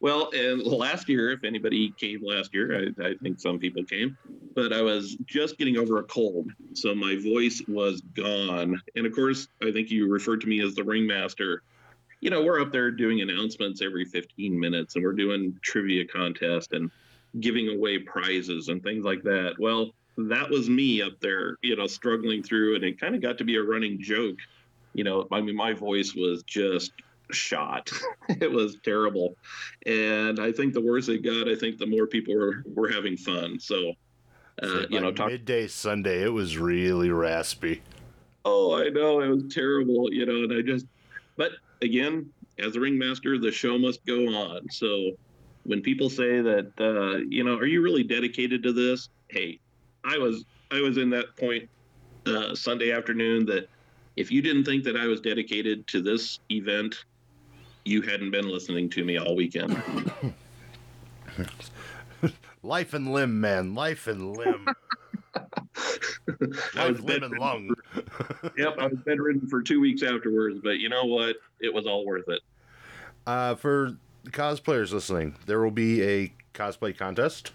Well, 0.00 0.30
and 0.34 0.62
last 0.66 1.08
year, 1.08 1.30
if 1.30 1.44
anybody 1.44 1.92
came 1.98 2.24
last 2.24 2.54
year, 2.54 2.92
I, 2.98 3.06
I, 3.06 3.14
think 3.22 3.40
some 3.40 3.58
people 3.58 3.84
came, 3.84 4.16
but 4.54 4.72
I 4.72 4.82
was 4.82 5.16
just 5.26 5.58
getting 5.58 5.76
over 5.76 5.98
a 5.98 6.04
cold, 6.04 6.50
so 6.72 6.94
my 6.94 7.16
voice 7.16 7.62
was 7.68 8.00
gone. 8.00 8.80
And 8.96 9.06
of 9.06 9.14
course, 9.14 9.48
I 9.62 9.72
think 9.72 9.90
you 9.90 10.10
referred 10.10 10.40
to 10.42 10.46
me 10.46 10.60
as 10.62 10.74
the 10.74 10.84
ringmaster. 10.84 11.62
You 12.20 12.30
know, 12.30 12.42
we're 12.42 12.60
up 12.60 12.72
there 12.72 12.90
doing 12.90 13.20
announcements 13.20 13.82
every 13.82 14.04
15 14.04 14.58
minutes, 14.58 14.94
and 14.94 15.04
we're 15.04 15.12
doing 15.12 15.58
trivia 15.62 16.06
contest 16.06 16.72
and 16.72 16.90
giving 17.40 17.68
away 17.68 17.98
prizes 17.98 18.68
and 18.68 18.82
things 18.82 19.04
like 19.04 19.22
that. 19.24 19.54
Well, 19.58 19.90
that 20.16 20.48
was 20.48 20.70
me 20.70 21.02
up 21.02 21.18
there, 21.20 21.56
you 21.60 21.76
know, 21.76 21.86
struggling 21.86 22.42
through, 22.42 22.76
and 22.76 22.84
it 22.84 23.00
kind 23.00 23.14
of 23.14 23.20
got 23.20 23.38
to 23.38 23.44
be 23.44 23.56
a 23.56 23.62
running 23.62 24.00
joke 24.00 24.38
you 24.94 25.04
know, 25.04 25.26
I 25.30 25.40
mean, 25.40 25.56
my 25.56 25.74
voice 25.74 26.14
was 26.14 26.42
just 26.44 26.92
shot. 27.30 27.90
it 28.28 28.50
was 28.50 28.76
terrible. 28.84 29.36
And 29.86 30.40
I 30.40 30.52
think 30.52 30.74
the 30.74 30.80
worse 30.80 31.08
it 31.08 31.22
got, 31.22 31.48
I 31.48 31.54
think 31.54 31.78
the 31.78 31.86
more 31.86 32.06
people 32.06 32.36
were, 32.36 32.64
were 32.74 32.88
having 32.88 33.16
fun. 33.16 33.58
So, 33.58 33.92
uh, 34.62 34.66
so 34.66 34.86
you 34.90 35.00
know, 35.00 35.12
talk- 35.12 35.30
midday 35.30 35.66
Sunday, 35.66 36.22
it 36.22 36.32
was 36.32 36.58
really 36.58 37.10
raspy. 37.10 37.82
Oh, 38.44 38.74
I 38.74 38.90
know. 38.90 39.20
It 39.20 39.28
was 39.28 39.54
terrible, 39.54 40.12
you 40.12 40.26
know, 40.26 40.44
and 40.44 40.52
I 40.52 40.60
just, 40.60 40.86
but 41.36 41.52
again, 41.80 42.30
as 42.58 42.76
a 42.76 42.80
ringmaster, 42.80 43.38
the 43.38 43.50
show 43.50 43.78
must 43.78 44.04
go 44.04 44.26
on. 44.28 44.68
So 44.70 45.12
when 45.64 45.80
people 45.80 46.10
say 46.10 46.40
that, 46.40 46.72
uh, 46.78 47.24
you 47.28 47.42
know, 47.42 47.56
are 47.56 47.66
you 47.66 47.82
really 47.82 48.04
dedicated 48.04 48.62
to 48.64 48.72
this? 48.72 49.08
Hey, 49.28 49.60
I 50.04 50.18
was, 50.18 50.44
I 50.70 50.80
was 50.80 50.98
in 50.98 51.08
that 51.10 51.36
point 51.36 51.68
uh, 52.26 52.54
Sunday 52.54 52.92
afternoon 52.92 53.46
that 53.46 53.68
if 54.16 54.30
you 54.30 54.42
didn't 54.42 54.64
think 54.64 54.84
that 54.84 54.96
I 54.96 55.06
was 55.06 55.20
dedicated 55.20 55.86
to 55.88 56.02
this 56.02 56.40
event, 56.50 57.04
you 57.84 58.02
hadn't 58.02 58.30
been 58.30 58.48
listening 58.48 58.88
to 58.90 59.04
me 59.04 59.18
all 59.18 59.36
weekend. 59.36 59.80
Life 62.62 62.94
and 62.94 63.12
limb, 63.12 63.40
man. 63.40 63.74
Life 63.74 64.06
and 64.06 64.36
limb. 64.36 64.66
Life, 66.74 67.00
limb, 67.00 67.22
and 67.22 67.38
lung. 67.38 67.70
yep, 68.56 68.76
I 68.78 68.86
was 68.86 68.98
bedridden 69.04 69.46
for 69.48 69.62
two 69.62 69.80
weeks 69.80 70.02
afterwards, 70.02 70.60
but 70.62 70.78
you 70.78 70.88
know 70.88 71.04
what? 71.04 71.36
It 71.60 71.72
was 71.72 71.86
all 71.86 72.06
worth 72.06 72.28
it. 72.28 72.40
Uh, 73.26 73.54
for 73.54 73.96
cosplayers 74.28 74.92
listening, 74.92 75.36
there 75.46 75.60
will 75.60 75.70
be 75.70 76.02
a 76.02 76.32
cosplay 76.54 76.96
contest. 76.96 77.52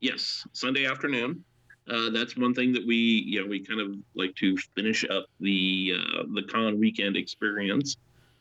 Yes, 0.00 0.46
Sunday 0.52 0.86
afternoon 0.86 1.44
uh, 1.90 2.10
that's 2.10 2.36
one 2.36 2.54
thing 2.54 2.72
that 2.72 2.86
we 2.86 2.96
you 2.96 3.40
know 3.40 3.46
we 3.46 3.60
kind 3.60 3.80
of 3.80 3.94
like 4.14 4.34
to 4.36 4.56
finish 4.76 5.04
up 5.08 5.26
the 5.40 5.94
uh, 5.96 6.22
the 6.34 6.42
con 6.42 6.78
weekend 6.78 7.16
experience 7.16 7.96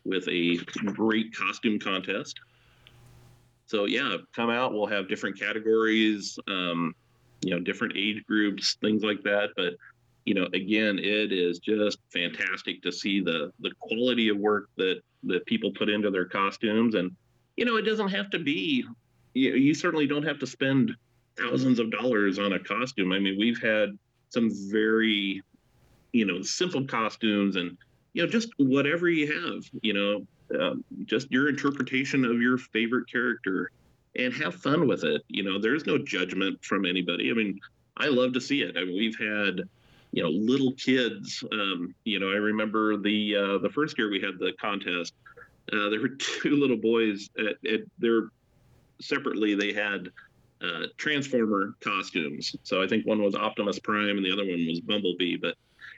with 0.08 0.28
a 0.30 0.58
great 0.94 1.36
costume 1.36 1.80
contest. 1.80 2.40
So 3.66 3.86
yeah, 3.86 4.18
come 4.36 4.50
out. 4.50 4.74
We'll 4.74 4.88
have 4.88 5.10
different 5.10 5.40
categories. 5.40 6.40
Um, 6.48 6.96
you 7.42 7.52
know 7.52 7.60
different 7.60 7.94
age 7.96 8.24
groups, 8.26 8.78
things 8.82 9.04
like 9.04 9.22
that. 9.24 9.50
But 9.56 9.74
you 10.26 10.34
know, 10.34 10.48
again, 10.54 11.00
it 11.00 11.32
is 11.32 11.60
just 11.60 12.00
fantastic 12.12 12.82
to 12.84 12.92
see 12.92 13.22
the 13.22 13.52
the 13.60 13.72
quality 13.80 14.30
of 14.30 14.38
work 14.38 14.70
that 14.78 15.02
that 15.24 15.46
people 15.46 15.72
put 15.72 15.90
into 15.90 16.10
their 16.10 16.26
costumes, 16.26 16.96
and 16.96 17.16
you 17.56 17.66
know, 17.66 17.78
it 17.78 17.84
doesn't 17.84 18.10
have 18.10 18.30
to 18.32 18.40
be. 18.40 18.86
You, 19.34 19.54
you 19.54 19.74
certainly 19.74 20.08
don't 20.08 20.24
have 20.24 20.40
to 20.40 20.48
spend 20.48 20.92
thousands 21.38 21.80
of 21.80 21.92
dollars 21.92 22.40
on 22.40 22.54
a 22.54 22.60
costume. 22.60 23.12
I 23.12 23.20
mean, 23.20 23.38
we've 23.38 23.62
had 23.62 23.98
some 24.30 24.50
very, 24.72 25.44
you 26.12 26.26
know, 26.26 26.42
simple 26.42 26.84
costumes 26.86 27.56
and 27.56 27.78
you 28.18 28.24
know 28.24 28.30
just 28.30 28.50
whatever 28.58 29.08
you 29.08 29.32
have. 29.32 29.64
You 29.84 29.94
know, 29.94 30.60
um, 30.60 30.84
just 31.06 31.32
your 31.32 31.50
interpretation 31.50 32.26
of 32.26 32.42
your 32.42 32.58
favorite 32.58 33.08
character 33.12 33.70
and 34.16 34.34
have 34.34 34.56
fun 34.56 34.88
with 34.88 35.04
it. 35.04 35.22
You 35.28 35.44
know, 35.44 35.60
there's 35.60 35.86
no 35.86 36.00
judgment 36.00 36.66
from 36.66 36.88
anybody. 36.88 37.30
I 37.30 37.36
mean, 37.36 37.60
I 37.96 38.08
love 38.08 38.34
to 38.34 38.42
see 38.42 38.64
it. 38.64 38.76
I 38.76 38.86
mean, 38.86 38.98
we've 38.98 39.20
had 39.20 39.70
you 40.14 40.24
know 40.24 40.30
little 40.30 40.74
kids. 40.74 41.44
Um, 41.52 41.94
you 42.06 42.20
know, 42.20 42.30
I 42.30 42.38
remember 42.38 42.98
the 42.98 43.36
uh, 43.36 43.58
the 43.60 43.70
first 43.70 44.00
year 44.00 44.10
we 44.10 44.20
had 44.20 44.40
the 44.40 44.52
contest. 44.60 45.14
Uh, 45.72 45.90
there 45.90 46.02
were 46.02 46.10
two 46.20 46.56
little 46.56 46.78
boys. 46.78 47.30
At, 47.38 47.72
at 47.72 47.82
their 48.00 48.30
separately, 49.00 49.54
they 49.54 49.74
had 49.74 50.10
uh, 50.64 50.88
Transformer 50.98 51.76
costumes. 51.82 52.56
So 52.64 52.82
I 52.82 52.88
think 52.88 53.06
one 53.06 53.22
was 53.22 53.36
Optimus 53.36 53.78
Prime 53.78 54.18
and 54.18 54.26
the 54.26 54.34
other 54.34 54.44
one 54.44 54.66
was 54.68 54.80
Bumblebee. 54.80 55.38
But 55.38 55.54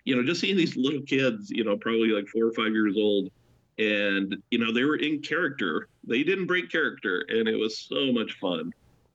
you 0.05 0.15
know, 0.15 0.23
just 0.23 0.41
seeing 0.41 0.57
these 0.57 0.75
little 0.75 1.01
kids, 1.01 1.49
you 1.49 1.63
know, 1.63 1.77
probably 1.77 2.09
like 2.09 2.27
four 2.27 2.45
or 2.45 2.53
five 2.53 2.71
years 2.71 2.95
old, 2.97 3.29
and 3.77 4.35
you 4.51 4.59
know, 4.59 4.71
they 4.71 4.83
were 4.83 4.97
in 4.97 5.21
character. 5.21 5.88
They 6.05 6.23
didn't 6.23 6.47
break 6.47 6.71
character, 6.71 7.25
and 7.29 7.47
it 7.47 7.55
was 7.55 7.79
so 7.79 8.12
much 8.12 8.38
fun. 8.39 8.71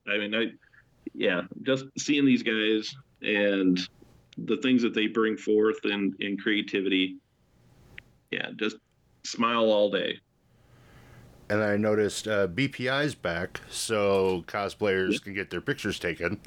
I 0.09 0.19
mean, 0.19 0.35
I 0.35 0.47
yeah, 1.15 1.43
just 1.63 1.85
seeing 1.99 2.25
these 2.27 2.43
guys 2.43 2.95
and 3.23 3.79
the 4.39 4.57
things 4.59 4.83
that 4.83 4.95
they 4.95 5.07
bring 5.07 5.37
forth 5.37 5.85
in 5.85 6.15
in 6.21 6.37
creativity. 6.37 7.17
Yeah, 8.31 8.49
just 8.57 8.77
smile 9.25 9.71
all 9.71 9.91
day 9.91 10.19
and 11.49 11.63
I 11.63 11.77
noticed 11.77 12.27
uh, 12.27 12.49
BPI's 12.49 13.15
back, 13.15 13.61
so 13.71 14.45
cosplayers 14.47 15.23
can 15.23 15.35
get 15.35 15.51
their 15.51 15.61
pictures 15.61 15.99
taken. 15.99 16.41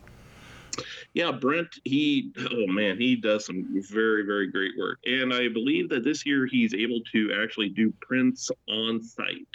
Yeah, 1.13 1.31
Brent, 1.31 1.79
he 1.85 2.31
oh 2.51 2.67
man, 2.67 2.97
he 2.97 3.15
does 3.15 3.45
some 3.45 3.65
very 3.89 4.23
very 4.23 4.51
great 4.51 4.77
work, 4.77 4.99
and 5.05 5.33
I 5.33 5.47
believe 5.49 5.89
that 5.89 6.03
this 6.03 6.25
year 6.25 6.45
he's 6.45 6.73
able 6.73 7.01
to 7.13 7.39
actually 7.41 7.69
do 7.69 7.93
prints 8.01 8.51
on 8.69 9.01
site. 9.01 9.47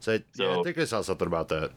So, 0.00 0.18
so 0.32 0.44
yeah, 0.44 0.60
I 0.60 0.62
think 0.62 0.78
I 0.78 0.84
saw 0.84 1.02
something 1.02 1.26
about 1.26 1.48
that. 1.48 1.72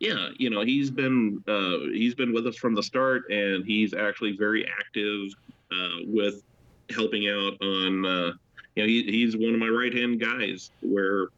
Yeah, 0.00 0.28
you 0.36 0.50
know 0.50 0.62
he's 0.62 0.90
been 0.90 1.42
uh, 1.46 1.92
he's 1.92 2.14
been 2.14 2.32
with 2.32 2.46
us 2.46 2.56
from 2.56 2.74
the 2.74 2.82
start, 2.82 3.30
and 3.30 3.64
he's 3.64 3.94
actually 3.94 4.36
very 4.36 4.66
active 4.66 5.28
uh, 5.72 6.02
with 6.06 6.42
helping 6.94 7.28
out 7.28 7.54
on. 7.62 8.04
Uh, 8.04 8.32
you 8.74 8.82
know, 8.82 8.88
he, 8.88 9.02
he's 9.04 9.36
one 9.36 9.52
of 9.52 9.60
my 9.60 9.68
right 9.68 9.92
hand 9.92 10.18
guys 10.18 10.70
where 10.80 11.28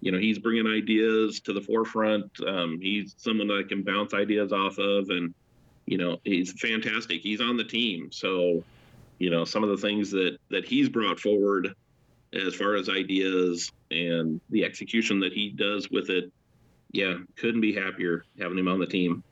you 0.00 0.10
know 0.10 0.18
he's 0.18 0.38
bringing 0.38 0.66
ideas 0.66 1.40
to 1.40 1.52
the 1.52 1.60
forefront 1.60 2.30
um, 2.46 2.78
he's 2.80 3.14
someone 3.18 3.46
that 3.48 3.62
i 3.64 3.68
can 3.68 3.82
bounce 3.82 4.14
ideas 4.14 4.52
off 4.52 4.78
of 4.78 5.10
and 5.10 5.34
you 5.86 5.98
know 5.98 6.18
he's 6.24 6.52
fantastic. 6.60 7.20
He's 7.20 7.40
on 7.40 7.56
the 7.56 7.64
team. 7.64 8.10
So 8.12 8.62
you 9.18 9.30
know 9.30 9.44
some 9.44 9.62
of 9.62 9.70
the 9.70 9.76
things 9.76 10.10
that 10.10 10.38
that 10.50 10.64
he's 10.64 10.88
brought 10.88 11.20
forward 11.20 11.74
as 12.32 12.54
far 12.54 12.74
as 12.74 12.88
ideas 12.88 13.72
and 13.90 14.40
the 14.50 14.64
execution 14.64 15.20
that 15.20 15.32
he 15.32 15.50
does 15.50 15.90
with 15.90 16.10
it 16.10 16.30
yeah 16.92 17.16
couldn't 17.36 17.60
be 17.60 17.72
happier 17.72 18.24
having 18.40 18.58
him 18.58 18.68
on 18.68 18.78
the 18.78 18.86
team. 18.86 19.22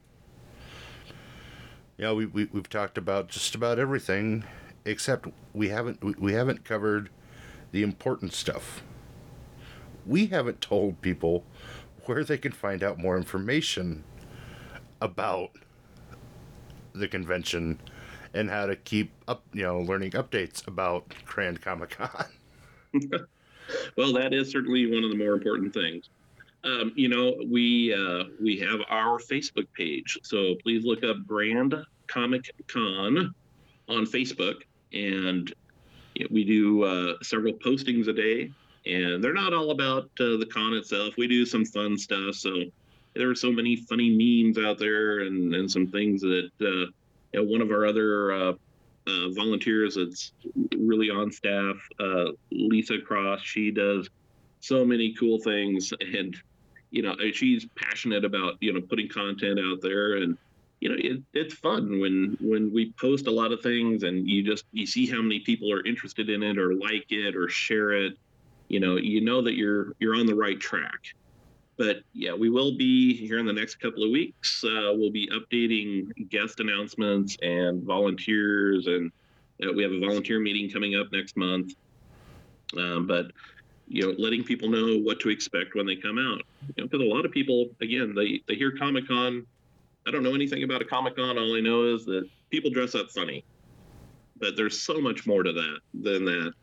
Yeah 1.97 2.13
we, 2.13 2.25
we, 2.25 2.45
we've 2.51 2.69
talked 2.69 2.97
about 2.97 3.29
just 3.29 3.55
about 3.55 3.79
everything 3.79 4.43
except 4.85 5.27
we 5.53 5.69
haven't 5.69 6.03
we, 6.03 6.13
we 6.17 6.33
haven't 6.33 6.63
covered 6.63 7.09
the 7.71 7.83
important 7.83 8.33
stuff. 8.33 8.83
We 10.05 10.27
haven't 10.27 10.61
told 10.61 11.01
people 11.01 11.43
where 12.05 12.23
they 12.23 12.37
can 12.37 12.51
find 12.51 12.83
out 12.83 12.97
more 12.97 13.17
information 13.17 14.03
about 15.01 15.51
the 16.93 17.07
convention 17.07 17.79
and 18.33 18.49
how 18.49 18.65
to 18.65 18.75
keep 18.75 19.11
up, 19.27 19.43
you 19.53 19.63
know, 19.63 19.79
learning 19.79 20.11
updates 20.11 20.65
about 20.67 21.13
Grand 21.25 21.61
Comic 21.61 21.91
Con. 21.91 22.25
well, 23.97 24.13
that 24.13 24.33
is 24.33 24.51
certainly 24.51 24.91
one 24.91 25.03
of 25.03 25.09
the 25.09 25.17
more 25.17 25.33
important 25.33 25.73
things. 25.73 26.09
Um, 26.63 26.91
you 26.95 27.07
know, 27.07 27.35
we 27.49 27.93
uh, 27.93 28.25
we 28.41 28.59
have 28.59 28.81
our 28.89 29.17
Facebook 29.17 29.67
page, 29.73 30.17
so 30.23 30.55
please 30.61 30.83
look 30.83 31.03
up 31.03 31.25
Grand 31.25 31.73
Comic 32.07 32.51
Con 32.67 33.33
on 33.87 34.05
Facebook, 34.05 34.63
and 34.91 35.53
we 36.29 36.43
do 36.43 36.83
uh, 36.83 37.13
several 37.21 37.53
postings 37.53 38.07
a 38.09 38.13
day 38.13 38.51
and 38.85 39.23
they're 39.23 39.33
not 39.33 39.53
all 39.53 39.71
about 39.71 40.05
uh, 40.19 40.37
the 40.37 40.47
con 40.51 40.73
itself. 40.73 41.15
We 41.17 41.27
do 41.27 41.45
some 41.45 41.65
fun 41.65 41.97
stuff. 41.97 42.35
So 42.35 42.63
there 43.15 43.29
are 43.29 43.35
so 43.35 43.51
many 43.51 43.75
funny 43.75 44.09
memes 44.09 44.57
out 44.57 44.77
there, 44.77 45.21
and 45.21 45.53
and 45.53 45.69
some 45.69 45.87
things 45.87 46.21
that 46.21 46.49
uh, 46.61 46.65
you 46.65 46.91
know, 47.33 47.43
one 47.43 47.61
of 47.61 47.71
our 47.71 47.85
other 47.85 48.31
uh, 48.31 48.53
uh 49.07 49.29
volunteers 49.31 49.95
that's 49.95 50.31
really 50.77 51.09
on 51.09 51.31
staff, 51.31 51.75
uh, 51.99 52.31
Lisa 52.51 52.99
Cross, 52.99 53.41
she 53.41 53.71
does 53.71 54.09
so 54.59 54.85
many 54.85 55.13
cool 55.13 55.39
things, 55.39 55.93
and 56.01 56.35
you 56.91 57.01
know 57.01 57.15
she's 57.33 57.65
passionate 57.75 58.25
about 58.25 58.55
you 58.61 58.73
know 58.73 58.81
putting 58.81 59.07
content 59.09 59.59
out 59.59 59.81
there 59.81 60.15
and 60.15 60.37
you 60.79 60.89
know 60.89 60.95
it, 60.97 61.21
it's 61.33 61.53
fun 61.53 61.99
when 61.99 62.37
when 62.41 62.73
we 62.73 62.91
post 62.99 63.27
a 63.27 63.31
lot 63.31 63.51
of 63.51 63.61
things 63.61 64.03
and 64.03 64.27
you 64.27 64.43
just 64.43 64.65
you 64.71 64.85
see 64.87 65.05
how 65.05 65.21
many 65.21 65.39
people 65.39 65.71
are 65.71 65.85
interested 65.85 66.29
in 66.29 66.41
it 66.41 66.57
or 66.57 66.73
like 66.73 67.05
it 67.09 67.35
or 67.35 67.49
share 67.49 67.91
it. 67.91 68.13
You 68.69 68.79
know 68.79 68.97
you 68.97 69.21
know 69.21 69.41
that 69.41 69.55
you're 69.55 69.93
you're 69.99 70.15
on 70.15 70.25
the 70.25 70.35
right 70.35 70.59
track 70.59 71.13
but 71.79 72.01
yeah 72.13 72.33
we 72.33 72.49
will 72.49 72.75
be 72.77 73.15
here 73.15 73.39
in 73.39 73.45
the 73.45 73.53
next 73.53 73.75
couple 73.75 74.03
of 74.03 74.11
weeks. 74.11 74.63
Uh, 74.63 74.91
we'll 74.93 75.09
be 75.09 75.27
updating 75.29 76.07
guest 76.29 76.59
announcements 76.59 77.37
and 77.41 77.81
volunteers 77.83 78.85
and 78.85 79.11
uh, 79.63 79.71
we 79.73 79.81
have 79.81 79.91
a 79.91 79.99
volunteer 79.99 80.39
meeting 80.39 80.69
coming 80.69 80.95
up 80.95 81.07
next 81.11 81.35
month. 81.35 81.73
Um, 82.77 83.07
but 83.07 83.31
you 83.87 84.03
know 84.03 84.13
letting 84.19 84.43
people 84.43 84.69
know 84.69 84.99
what 84.99 85.19
to 85.21 85.29
expect 85.29 85.73
when 85.73 85.87
they 85.87 85.95
come 85.95 86.19
out. 86.19 86.41
You 86.75 86.83
know 86.83 86.89
because 86.89 87.01
a 87.01 87.09
lot 87.09 87.25
of 87.25 87.31
people 87.31 87.69
again 87.81 88.13
they 88.13 88.41
they 88.47 88.55
hear 88.55 88.77
comic 88.77 89.07
con 89.07 89.47
i 90.05 90.11
don't 90.11 90.21
know 90.21 90.35
anything 90.35 90.63
about 90.63 90.81
a 90.81 90.85
comic 90.85 91.15
con 91.15 91.37
all 91.37 91.55
i 91.55 91.59
know 91.61 91.83
is 91.95 92.05
that 92.05 92.29
people 92.51 92.69
dress 92.69 92.93
up 92.93 93.09
funny. 93.09 93.43
But 94.37 94.55
there's 94.55 94.79
so 94.79 95.01
much 95.01 95.25
more 95.25 95.43
to 95.43 95.51
that 95.51 95.79
than 95.93 96.25
that. 96.25 96.53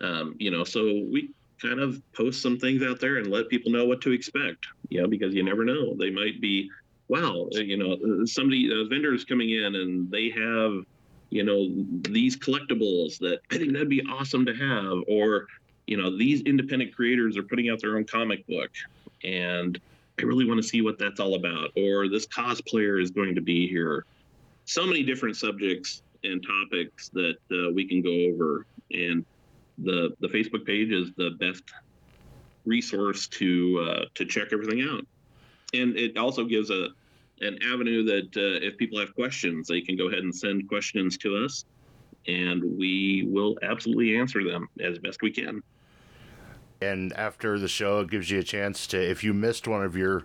Um, 0.00 0.36
you 0.38 0.52
know 0.52 0.62
so 0.62 0.84
we 0.84 1.30
kind 1.62 1.80
of 1.80 2.02
post 2.12 2.42
some 2.42 2.58
things 2.58 2.82
out 2.82 3.00
there 3.00 3.18
and 3.18 3.28
let 3.28 3.48
people 3.48 3.70
know 3.70 3.86
what 3.86 4.00
to 4.02 4.12
expect. 4.12 4.66
Know, 4.90 5.06
because 5.06 5.34
you 5.34 5.42
never 5.42 5.64
know. 5.64 5.94
They 5.94 6.10
might 6.10 6.40
be, 6.40 6.70
wow, 7.08 7.48
uh, 7.54 7.60
you 7.60 7.78
know, 7.78 7.92
uh, 7.92 8.26
somebody, 8.26 8.70
uh, 8.70 8.88
vendors 8.88 9.24
coming 9.24 9.50
in 9.50 9.74
and 9.76 10.10
they 10.10 10.28
have, 10.30 10.84
you 11.30 11.44
know, 11.44 11.68
these 12.12 12.36
collectibles 12.36 13.18
that 13.20 13.40
I 13.50 13.56
think 13.56 13.72
that'd 13.72 13.88
be 13.88 14.02
awesome 14.10 14.44
to 14.44 14.54
have. 14.54 14.98
Or, 15.08 15.46
you 15.86 15.96
know, 15.96 16.16
these 16.16 16.42
independent 16.42 16.94
creators 16.94 17.38
are 17.38 17.42
putting 17.42 17.70
out 17.70 17.80
their 17.80 17.96
own 17.96 18.04
comic 18.04 18.46
book 18.46 18.70
and 19.24 19.80
I 20.18 20.22
really 20.22 20.46
want 20.46 20.62
to 20.62 20.68
see 20.68 20.82
what 20.82 20.98
that's 20.98 21.20
all 21.20 21.34
about. 21.34 21.70
Or 21.76 22.08
this 22.08 22.26
cosplayer 22.26 23.00
is 23.00 23.10
going 23.10 23.34
to 23.34 23.40
be 23.40 23.66
here. 23.66 24.04
So 24.64 24.86
many 24.86 25.02
different 25.02 25.36
subjects 25.36 26.02
and 26.24 26.44
topics 26.46 27.08
that 27.10 27.36
uh, 27.50 27.72
we 27.72 27.86
can 27.88 28.02
go 28.02 28.32
over. 28.32 28.66
And 28.92 29.24
the 29.84 30.10
the 30.20 30.28
Facebook 30.28 30.64
page 30.66 30.90
is 30.90 31.10
the 31.16 31.30
best 31.38 31.62
resource 32.64 33.26
to 33.28 33.86
uh, 33.88 34.04
to 34.14 34.24
check 34.24 34.48
everything 34.52 34.82
out, 34.82 35.04
and 35.74 35.96
it 35.96 36.16
also 36.16 36.44
gives 36.44 36.70
a 36.70 36.88
an 37.40 37.58
avenue 37.62 38.04
that 38.04 38.36
uh, 38.36 38.64
if 38.64 38.76
people 38.76 38.98
have 38.98 39.14
questions, 39.14 39.68
they 39.68 39.80
can 39.80 39.96
go 39.96 40.08
ahead 40.08 40.20
and 40.20 40.34
send 40.34 40.68
questions 40.68 41.18
to 41.18 41.36
us, 41.44 41.64
and 42.26 42.62
we 42.78 43.26
will 43.28 43.58
absolutely 43.62 44.16
answer 44.16 44.44
them 44.44 44.68
as 44.80 44.98
best 44.98 45.22
we 45.22 45.30
can. 45.30 45.62
And 46.80 47.12
after 47.12 47.58
the 47.58 47.68
show, 47.68 48.00
it 48.00 48.10
gives 48.10 48.30
you 48.30 48.40
a 48.40 48.42
chance 48.42 48.86
to, 48.88 49.00
if 49.00 49.22
you 49.22 49.32
missed 49.32 49.68
one 49.68 49.84
of 49.84 49.96
your 49.96 50.24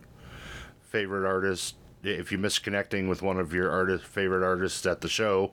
favorite 0.82 1.28
artists, 1.28 1.76
if 2.04 2.32
you 2.32 2.38
miss 2.38 2.60
connecting 2.60 3.08
with 3.08 3.22
one 3.22 3.40
of 3.40 3.54
your 3.54 3.70
artist 3.70 4.06
favorite 4.06 4.44
artists 4.44 4.86
at 4.86 5.02
the 5.02 5.10
show, 5.10 5.52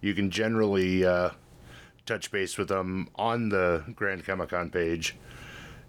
you 0.00 0.14
can 0.14 0.30
generally 0.30 1.04
uh, 1.04 1.30
touch 2.06 2.30
base 2.30 2.56
with 2.56 2.68
them 2.68 3.08
on 3.16 3.48
the 3.48 3.84
Grand 3.94 4.24
Comic 4.24 4.50
Con 4.50 4.70
page 4.70 5.16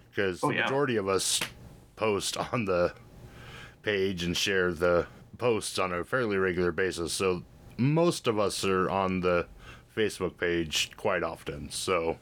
because 0.09 0.43
oh, 0.43 0.49
the 0.49 0.55
yeah. 0.55 0.63
majority 0.63 0.95
of 0.95 1.07
us 1.07 1.39
post 1.95 2.37
on 2.37 2.65
the 2.65 2.93
page 3.83 4.23
and 4.23 4.35
share 4.35 4.73
the 4.73 5.07
posts 5.37 5.77
on 5.79 5.93
a 5.93 6.03
fairly 6.03 6.37
regular 6.37 6.71
basis. 6.71 7.13
So 7.13 7.43
most 7.77 8.27
of 8.27 8.39
us 8.39 8.63
are 8.65 8.89
on 8.89 9.19
the 9.21 9.47
Facebook 9.95 10.37
page 10.37 10.91
quite 10.97 11.23
often. 11.23 11.69
So 11.69 12.17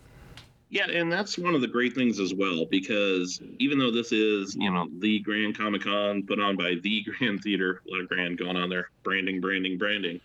Yeah, 0.69 0.89
and 0.89 1.11
that's 1.11 1.37
one 1.37 1.55
of 1.55 1.61
the 1.61 1.67
great 1.67 1.93
things 1.93 2.19
as 2.19 2.33
well, 2.33 2.65
because 2.65 3.41
even 3.59 3.79
though 3.79 3.91
this 3.91 4.11
is, 4.11 4.55
you 4.55 4.71
know, 4.71 4.87
the 4.99 5.19
Grand 5.19 5.57
Comic 5.57 5.83
Con 5.83 6.23
put 6.23 6.39
on 6.39 6.55
by 6.55 6.75
the 6.81 7.03
Grand 7.17 7.41
Theater, 7.41 7.81
a 7.87 7.91
lot 7.91 8.01
of 8.01 8.09
grand 8.09 8.37
going 8.37 8.57
on 8.57 8.69
there, 8.69 8.89
branding, 9.03 9.39
branding, 9.39 9.77
branding. 9.77 10.19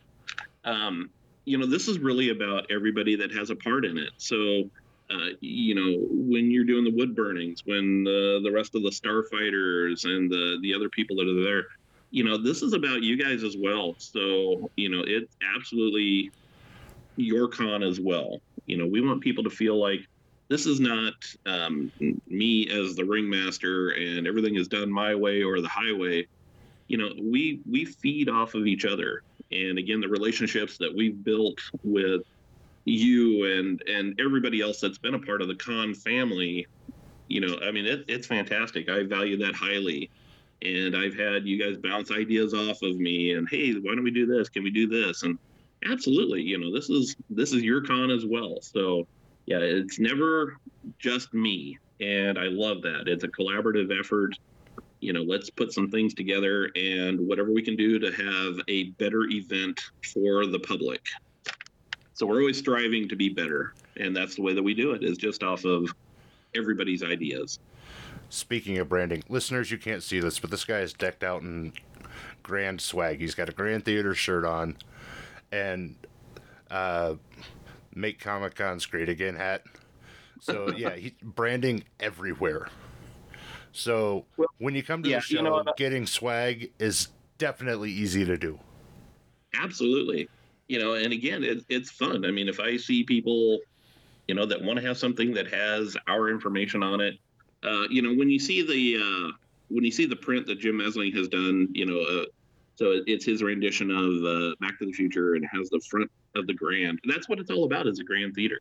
Um, 0.64 1.10
you 1.44 1.58
know, 1.58 1.66
this 1.66 1.88
is 1.88 1.98
really 1.98 2.30
about 2.30 2.66
everybody 2.70 3.16
that 3.16 3.32
has 3.32 3.50
a 3.50 3.56
part 3.56 3.84
in 3.84 3.98
it. 3.98 4.10
So, 4.18 4.70
uh, 5.10 5.30
you 5.40 5.74
know, 5.74 6.06
when 6.10 6.50
you're 6.50 6.64
doing 6.64 6.84
the 6.84 6.94
wood 6.94 7.16
burnings, 7.16 7.62
when 7.64 8.04
the 8.04 8.40
the 8.44 8.52
rest 8.52 8.74
of 8.74 8.82
the 8.82 8.90
starfighters 8.90 10.04
and 10.04 10.30
the 10.30 10.58
the 10.62 10.74
other 10.74 10.88
people 10.88 11.16
that 11.16 11.28
are 11.28 11.42
there, 11.42 11.64
you 12.10 12.24
know, 12.24 12.36
this 12.36 12.62
is 12.62 12.72
about 12.72 13.02
you 13.02 13.16
guys 13.16 13.42
as 13.42 13.56
well. 13.58 13.94
So, 13.98 14.70
you 14.76 14.88
know, 14.88 15.02
it's 15.06 15.36
absolutely 15.56 16.30
your 17.16 17.48
con 17.48 17.82
as 17.82 18.00
well. 18.00 18.40
You 18.66 18.76
know, 18.76 18.86
we 18.86 19.00
want 19.00 19.20
people 19.20 19.44
to 19.44 19.50
feel 19.50 19.80
like 19.80 20.00
this 20.48 20.66
is 20.66 20.80
not 20.80 21.14
um, 21.46 21.92
me 22.26 22.68
as 22.68 22.96
the 22.96 23.04
ringmaster 23.04 23.90
and 23.90 24.26
everything 24.26 24.56
is 24.56 24.68
done 24.68 24.90
my 24.92 25.14
way 25.14 25.42
or 25.42 25.60
the 25.60 25.68
highway. 25.68 26.26
You 26.88 26.98
know, 26.98 27.10
we 27.22 27.60
we 27.70 27.84
feed 27.84 28.28
off 28.28 28.54
of 28.54 28.66
each 28.66 28.84
other, 28.84 29.22
and 29.50 29.78
again, 29.78 30.00
the 30.00 30.08
relationships 30.08 30.78
that 30.78 30.94
we've 30.94 31.22
built 31.24 31.58
with 31.82 32.22
you 32.84 33.58
and 33.58 33.82
and 33.88 34.18
everybody 34.20 34.60
else 34.60 34.80
that's 34.80 34.98
been 34.98 35.14
a 35.14 35.18
part 35.18 35.42
of 35.42 35.48
the 35.48 35.56
con 35.56 35.94
family. 35.94 36.66
You 37.28 37.40
know, 37.40 37.58
I 37.62 37.70
mean, 37.70 37.86
it, 37.86 38.04
it's 38.08 38.26
fantastic. 38.26 38.88
I 38.88 39.04
value 39.04 39.36
that 39.38 39.54
highly 39.54 40.10
and 40.62 40.96
I've 40.96 41.16
had 41.16 41.46
you 41.46 41.58
guys 41.58 41.76
bounce 41.78 42.10
ideas 42.10 42.52
off 42.54 42.82
of 42.82 42.96
me 42.96 43.32
and 43.32 43.48
hey, 43.48 43.72
why 43.74 43.94
don't 43.94 44.04
we 44.04 44.10
do 44.10 44.26
this? 44.26 44.48
Can 44.48 44.62
we 44.62 44.70
do 44.70 44.86
this? 44.86 45.22
And 45.22 45.38
absolutely, 45.90 46.42
you 46.42 46.58
know, 46.58 46.72
this 46.72 46.90
is 46.90 47.16
this 47.30 47.52
is 47.52 47.62
your 47.62 47.82
con 47.82 48.10
as 48.10 48.26
well. 48.26 48.58
So 48.60 49.06
yeah, 49.46 49.58
it's 49.58 49.98
never 49.98 50.58
just 50.98 51.32
me, 51.32 51.78
and 52.00 52.38
I 52.38 52.44
love 52.44 52.82
that. 52.82 53.04
It's 53.06 53.24
a 53.24 53.28
collaborative 53.28 53.98
effort. 53.98 54.38
You 55.00 55.12
know, 55.12 55.22
let's 55.22 55.50
put 55.50 55.72
some 55.72 55.90
things 55.90 56.14
together 56.14 56.70
and 56.76 57.18
whatever 57.26 57.52
we 57.52 57.62
can 57.62 57.76
do 57.76 57.98
to 57.98 58.12
have 58.12 58.60
a 58.68 58.90
better 58.92 59.24
event 59.24 59.80
for 60.12 60.46
the 60.46 60.58
public. 60.58 61.00
So 62.12 62.26
we're 62.26 62.40
always 62.40 62.58
striving 62.58 63.08
to 63.08 63.16
be 63.16 63.30
better, 63.30 63.72
and 63.96 64.14
that's 64.14 64.36
the 64.36 64.42
way 64.42 64.52
that 64.52 64.62
we 64.62 64.74
do 64.74 64.92
it 64.92 65.02
is 65.02 65.16
just 65.16 65.42
off 65.42 65.64
of 65.64 65.90
everybody's 66.54 67.02
ideas. 67.02 67.58
Speaking 68.28 68.78
of 68.78 68.88
branding, 68.88 69.24
listeners, 69.28 69.70
you 69.70 69.78
can't 69.78 70.02
see 70.02 70.20
this, 70.20 70.38
but 70.38 70.50
this 70.50 70.64
guy 70.64 70.80
is 70.80 70.92
decked 70.92 71.24
out 71.24 71.42
in 71.42 71.72
grand 72.42 72.80
swag. 72.80 73.20
He's 73.20 73.34
got 73.34 73.48
a 73.48 73.52
Grand 73.52 73.84
Theater 73.84 74.14
shirt 74.14 74.44
on, 74.44 74.76
and 75.50 75.96
uh, 76.70 77.14
"Make 77.94 78.20
Comic 78.20 78.54
Cons 78.54 78.86
Great 78.86 79.08
Again" 79.08 79.34
hat. 79.34 79.62
So 80.40 80.70
yeah, 80.76 80.94
he 80.94 81.14
branding 81.22 81.84
everywhere. 81.98 82.68
So 83.72 84.24
Well, 84.36 84.48
when 84.58 84.74
you 84.74 84.82
come 84.82 85.02
to 85.02 85.08
yeah, 85.08 85.16
the 85.16 85.22
show, 85.22 85.36
you 85.36 85.42
know 85.42 85.64
getting 85.76 86.06
swag 86.06 86.70
is 86.78 87.08
definitely 87.38 87.90
easy 87.90 88.24
to 88.24 88.36
do. 88.36 88.58
Absolutely. 89.54 90.28
You 90.68 90.78
know, 90.78 90.94
and 90.94 91.12
again, 91.12 91.42
it, 91.42 91.64
it's 91.68 91.90
fun. 91.90 92.24
I 92.24 92.30
mean, 92.30 92.48
if 92.48 92.60
I 92.60 92.76
see 92.76 93.02
people, 93.02 93.58
you 94.28 94.34
know, 94.34 94.46
that 94.46 94.62
want 94.62 94.78
to 94.78 94.86
have 94.86 94.96
something 94.96 95.34
that 95.34 95.52
has 95.52 95.96
our 96.08 96.30
information 96.30 96.82
on 96.82 97.00
it, 97.00 97.14
uh, 97.64 97.88
you 97.90 98.02
know, 98.02 98.14
when 98.14 98.30
you 98.30 98.38
see 98.38 98.62
the 98.62 99.02
uh, 99.02 99.32
when 99.68 99.84
you 99.84 99.90
see 99.90 100.06
the 100.06 100.16
print 100.16 100.46
that 100.46 100.60
Jim 100.60 100.78
Mesling 100.78 101.14
has 101.16 101.28
done, 101.28 101.68
you 101.72 101.86
know, 101.86 102.00
uh, 102.00 102.26
so 102.76 103.02
it's 103.06 103.24
his 103.24 103.42
rendition 103.42 103.90
of 103.90 104.24
uh, 104.24 104.54
Back 104.60 104.78
to 104.78 104.86
the 104.86 104.92
Future 104.92 105.34
and 105.34 105.44
has 105.52 105.68
the 105.68 105.80
front 105.80 106.10
of 106.34 106.46
the 106.46 106.54
Grand. 106.54 106.98
And 107.02 107.12
that's 107.12 107.28
what 107.28 107.38
it's 107.38 107.50
all 107.50 107.64
about 107.64 107.86
is 107.86 107.98
a 107.98 108.04
Grand 108.04 108.34
Theater. 108.34 108.58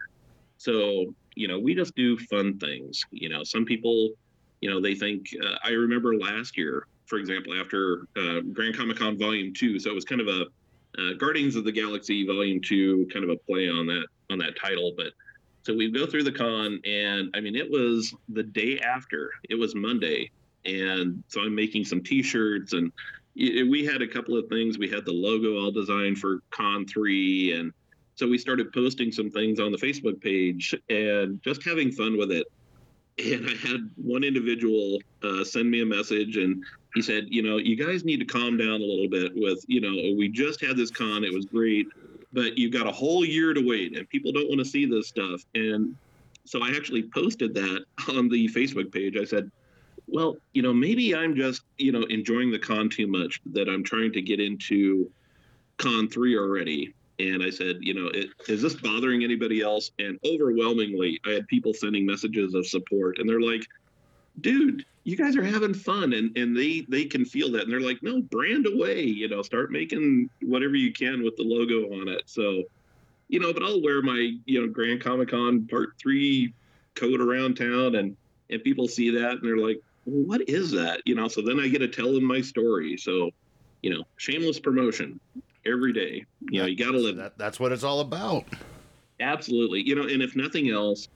So 0.57 1.13
you 1.35 1.47
know, 1.47 1.57
we 1.57 1.73
just 1.73 1.95
do 1.95 2.17
fun 2.17 2.59
things. 2.59 3.05
You 3.11 3.29
know, 3.29 3.43
some 3.43 3.63
people, 3.63 4.09
you 4.61 4.69
know, 4.69 4.81
they 4.81 4.95
think. 4.95 5.27
Uh, 5.43 5.55
I 5.63 5.69
remember 5.69 6.15
last 6.15 6.57
year, 6.57 6.87
for 7.05 7.17
example, 7.17 7.53
after 7.59 8.07
uh, 8.17 8.41
Grand 8.53 8.77
Comic 8.77 8.97
Con 8.97 9.17
Volume 9.17 9.53
Two, 9.53 9.79
so 9.79 9.89
it 9.89 9.95
was 9.95 10.05
kind 10.05 10.21
of 10.21 10.27
a 10.27 10.45
uh, 10.97 11.13
Guardians 11.17 11.55
of 11.55 11.63
the 11.63 11.71
Galaxy 11.71 12.25
Volume 12.25 12.61
Two, 12.61 13.07
kind 13.11 13.23
of 13.23 13.31
a 13.31 13.37
play 13.37 13.69
on 13.69 13.87
that 13.87 14.05
on 14.29 14.37
that 14.39 14.57
title. 14.59 14.93
But 14.95 15.07
so 15.63 15.73
we 15.73 15.91
go 15.91 16.05
through 16.05 16.23
the 16.23 16.31
con, 16.31 16.79
and 16.85 17.29
I 17.35 17.41
mean, 17.41 17.55
it 17.55 17.69
was 17.69 18.13
the 18.29 18.43
day 18.43 18.79
after. 18.79 19.31
It 19.49 19.55
was 19.55 19.75
Monday, 19.75 20.31
and 20.65 21.23
so 21.27 21.41
I'm 21.41 21.55
making 21.55 21.85
some 21.85 22.01
T-shirts, 22.03 22.73
and 22.73 22.91
y- 23.35 23.63
we 23.69 23.85
had 23.85 24.01
a 24.01 24.07
couple 24.07 24.37
of 24.37 24.47
things. 24.47 24.77
We 24.77 24.89
had 24.89 25.05
the 25.05 25.13
logo 25.13 25.59
all 25.59 25.71
designed 25.71 26.17
for 26.17 26.41
Con 26.51 26.85
Three, 26.85 27.53
and 27.53 27.71
so 28.15 28.27
we 28.27 28.37
started 28.37 28.73
posting 28.73 29.11
some 29.11 29.29
things 29.29 29.59
on 29.59 29.71
the 29.71 29.77
Facebook 29.77 30.21
page 30.21 30.75
and 30.89 31.41
just 31.41 31.63
having 31.63 31.91
fun 31.91 32.17
with 32.17 32.31
it. 32.31 32.47
And 33.19 33.49
I 33.49 33.55
had 33.67 33.89
one 33.95 34.23
individual 34.23 34.99
uh, 35.23 35.43
send 35.43 35.69
me 35.69 35.81
a 35.81 35.85
message, 35.85 36.37
and 36.37 36.63
he 36.93 37.01
said, 37.01 37.25
you 37.27 37.41
know, 37.41 37.57
you 37.57 37.75
guys 37.75 38.05
need 38.05 38.19
to 38.19 38.25
calm 38.25 38.57
down 38.57 38.81
a 38.81 38.85
little 38.85 39.09
bit 39.09 39.33
with, 39.35 39.63
you 39.67 39.81
know, 39.81 40.15
we 40.17 40.29
just 40.29 40.61
had 40.61 40.77
this 40.77 40.89
con, 40.89 41.23
it 41.23 41.33
was 41.33 41.45
great, 41.45 41.87
but 42.31 42.57
you've 42.57 42.71
got 42.71 42.87
a 42.87 42.91
whole 42.91 43.25
year 43.25 43.53
to 43.53 43.61
wait, 43.67 43.97
and 43.97 44.07
people 44.09 44.31
don't 44.31 44.47
want 44.47 44.59
to 44.59 44.65
see 44.65 44.85
this 44.85 45.07
stuff. 45.07 45.43
And 45.53 45.95
so 46.45 46.63
I 46.63 46.69
actually 46.69 47.03
posted 47.03 47.53
that 47.55 47.85
on 48.09 48.29
the 48.29 48.47
Facebook 48.49 48.91
page. 48.91 49.17
I 49.17 49.25
said, 49.25 49.51
well, 50.07 50.37
you 50.53 50.61
know, 50.61 50.73
maybe 50.73 51.15
I'm 51.15 51.35
just, 51.35 51.61
you 51.77 51.91
know, 51.91 52.03
enjoying 52.03 52.51
the 52.51 52.59
con 52.59 52.89
too 52.89 53.07
much 53.07 53.41
that 53.53 53.67
I'm 53.69 53.83
trying 53.83 54.11
to 54.13 54.21
get 54.21 54.39
into 54.39 55.11
con 55.77 56.07
three 56.07 56.37
already. 56.37 56.93
And 57.19 57.43
I 57.43 57.49
said, 57.49 57.77
you 57.81 57.93
know, 57.93 58.07
it, 58.07 58.29
is 58.47 58.61
this 58.61 58.75
bothering 58.75 59.23
anybody 59.23 59.61
else? 59.61 59.91
And 59.99 60.17
overwhelmingly, 60.25 61.19
I 61.25 61.31
had 61.31 61.47
people 61.47 61.73
sending 61.73 62.05
messages 62.05 62.53
of 62.53 62.65
support, 62.65 63.19
and 63.19 63.29
they're 63.29 63.41
like, 63.41 63.65
dude 64.41 64.85
you 65.03 65.15
guys 65.15 65.35
are 65.35 65.43
having 65.43 65.73
fun 65.73 66.13
and 66.13 66.37
and 66.37 66.55
they 66.55 66.85
they 66.89 67.05
can 67.05 67.25
feel 67.25 67.51
that 67.51 67.63
and 67.63 67.71
they're 67.71 67.79
like 67.81 68.01
no 68.03 68.21
brand 68.21 68.67
away 68.67 69.01
you 69.01 69.27
know 69.27 69.41
start 69.41 69.71
making 69.71 70.29
whatever 70.41 70.75
you 70.75 70.91
can 70.93 71.23
with 71.23 71.35
the 71.35 71.43
logo 71.43 71.99
on 71.99 72.07
it. 72.07 72.23
So 72.25 72.63
you 73.27 73.39
know 73.39 73.53
but 73.53 73.63
i'll 73.63 73.81
wear 73.81 74.01
my 74.01 74.37
you 74.45 74.61
know 74.61 74.67
grand 74.71 75.01
comic 75.01 75.29
con 75.29 75.67
part 75.67 75.93
three 75.97 76.53
coat 76.95 77.21
around 77.21 77.55
town 77.55 77.95
and 77.95 78.15
and 78.49 78.63
people 78.63 78.87
see 78.87 79.09
that 79.11 79.31
and 79.31 79.41
they're 79.43 79.57
like 79.57 79.81
well, 80.05 80.25
what 80.25 80.49
is 80.49 80.71
that? 80.71 81.01
You 81.05 81.15
know 81.15 81.27
so 81.27 81.41
then 81.41 81.59
i 81.59 81.67
get 81.67 81.79
to 81.79 81.87
tell 81.87 82.13
them 82.13 82.23
my 82.23 82.41
story. 82.41 82.97
So 82.97 83.31
you 83.81 83.91
know 83.91 84.03
shameless 84.17 84.59
promotion 84.59 85.19
every 85.65 85.93
day 85.93 86.25
you 86.49 86.61
know 86.61 86.65
you 86.65 86.77
got 86.77 86.91
to 86.91 86.97
live 86.97 87.17
That, 87.17 87.37
that's 87.37 87.59
what 87.59 87.71
it's 87.71 87.83
all 87.83 87.99
about. 87.99 88.45
Absolutely. 89.19 89.81
You 89.81 89.95
know, 89.95 90.03
and 90.03 90.21
if 90.21 90.35
nothing 90.35 90.69
else, 90.69 91.07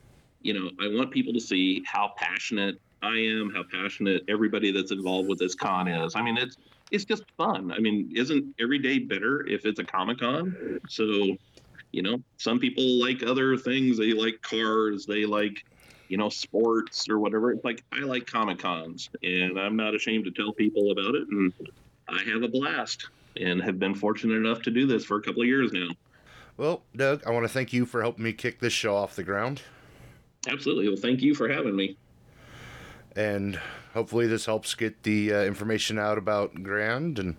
you 0.41 0.53
know, 0.53 0.69
I 0.79 0.87
want 0.93 1.11
people 1.11 1.33
to 1.33 1.39
see 1.39 1.83
how 1.85 2.13
passionate 2.17 2.79
I 3.01 3.15
am, 3.15 3.51
how 3.53 3.63
passionate 3.63 4.23
everybody 4.27 4.71
that's 4.71 4.91
involved 4.91 5.29
with 5.29 5.39
this 5.39 5.55
con 5.55 5.87
is. 5.87 6.15
I 6.15 6.21
mean, 6.21 6.37
it's 6.37 6.57
it's 6.91 7.05
just 7.05 7.23
fun. 7.37 7.71
I 7.71 7.79
mean, 7.79 8.11
isn't 8.15 8.55
every 8.59 8.79
day 8.79 8.99
better 8.99 9.47
if 9.47 9.65
it's 9.65 9.79
a 9.79 9.83
Comic 9.83 10.19
Con? 10.19 10.79
So, 10.87 11.37
you 11.91 12.01
know, 12.01 12.21
some 12.37 12.59
people 12.59 12.83
like 13.01 13.23
other 13.23 13.57
things. 13.57 13.97
They 13.97 14.13
like 14.13 14.41
cars, 14.41 15.05
they 15.05 15.25
like, 15.25 15.65
you 16.09 16.17
know, 16.17 16.29
sports 16.29 17.09
or 17.09 17.19
whatever. 17.19 17.51
It's 17.51 17.65
like 17.65 17.83
I 17.91 17.99
like 17.99 18.27
Comic 18.27 18.59
Cons 18.59 19.09
and 19.23 19.57
I'm 19.57 19.75
not 19.75 19.95
ashamed 19.95 20.25
to 20.25 20.31
tell 20.31 20.51
people 20.51 20.91
about 20.91 21.15
it 21.15 21.27
and 21.29 21.53
I 22.07 22.21
have 22.31 22.43
a 22.43 22.47
blast 22.47 23.07
and 23.37 23.61
have 23.61 23.79
been 23.79 23.95
fortunate 23.95 24.35
enough 24.35 24.61
to 24.63 24.71
do 24.71 24.85
this 24.85 25.05
for 25.05 25.17
a 25.17 25.21
couple 25.21 25.41
of 25.41 25.47
years 25.47 25.71
now. 25.73 25.89
Well, 26.57 26.83
Doug, 26.95 27.23
I 27.25 27.31
want 27.31 27.45
to 27.45 27.49
thank 27.53 27.73
you 27.73 27.85
for 27.85 28.01
helping 28.01 28.23
me 28.23 28.33
kick 28.33 28.59
this 28.59 28.73
show 28.73 28.95
off 28.95 29.15
the 29.15 29.23
ground. 29.23 29.61
Absolutely. 30.47 30.87
Well, 30.87 30.97
thank 30.97 31.21
you 31.21 31.33
for 31.33 31.47
having 31.49 31.75
me. 31.75 31.97
and 33.15 33.59
hopefully 33.93 34.27
this 34.27 34.45
helps 34.45 34.73
get 34.75 35.03
the 35.03 35.33
uh, 35.33 35.41
information 35.43 35.97
out 35.99 36.17
about 36.17 36.63
Grand, 36.63 37.19
and 37.19 37.35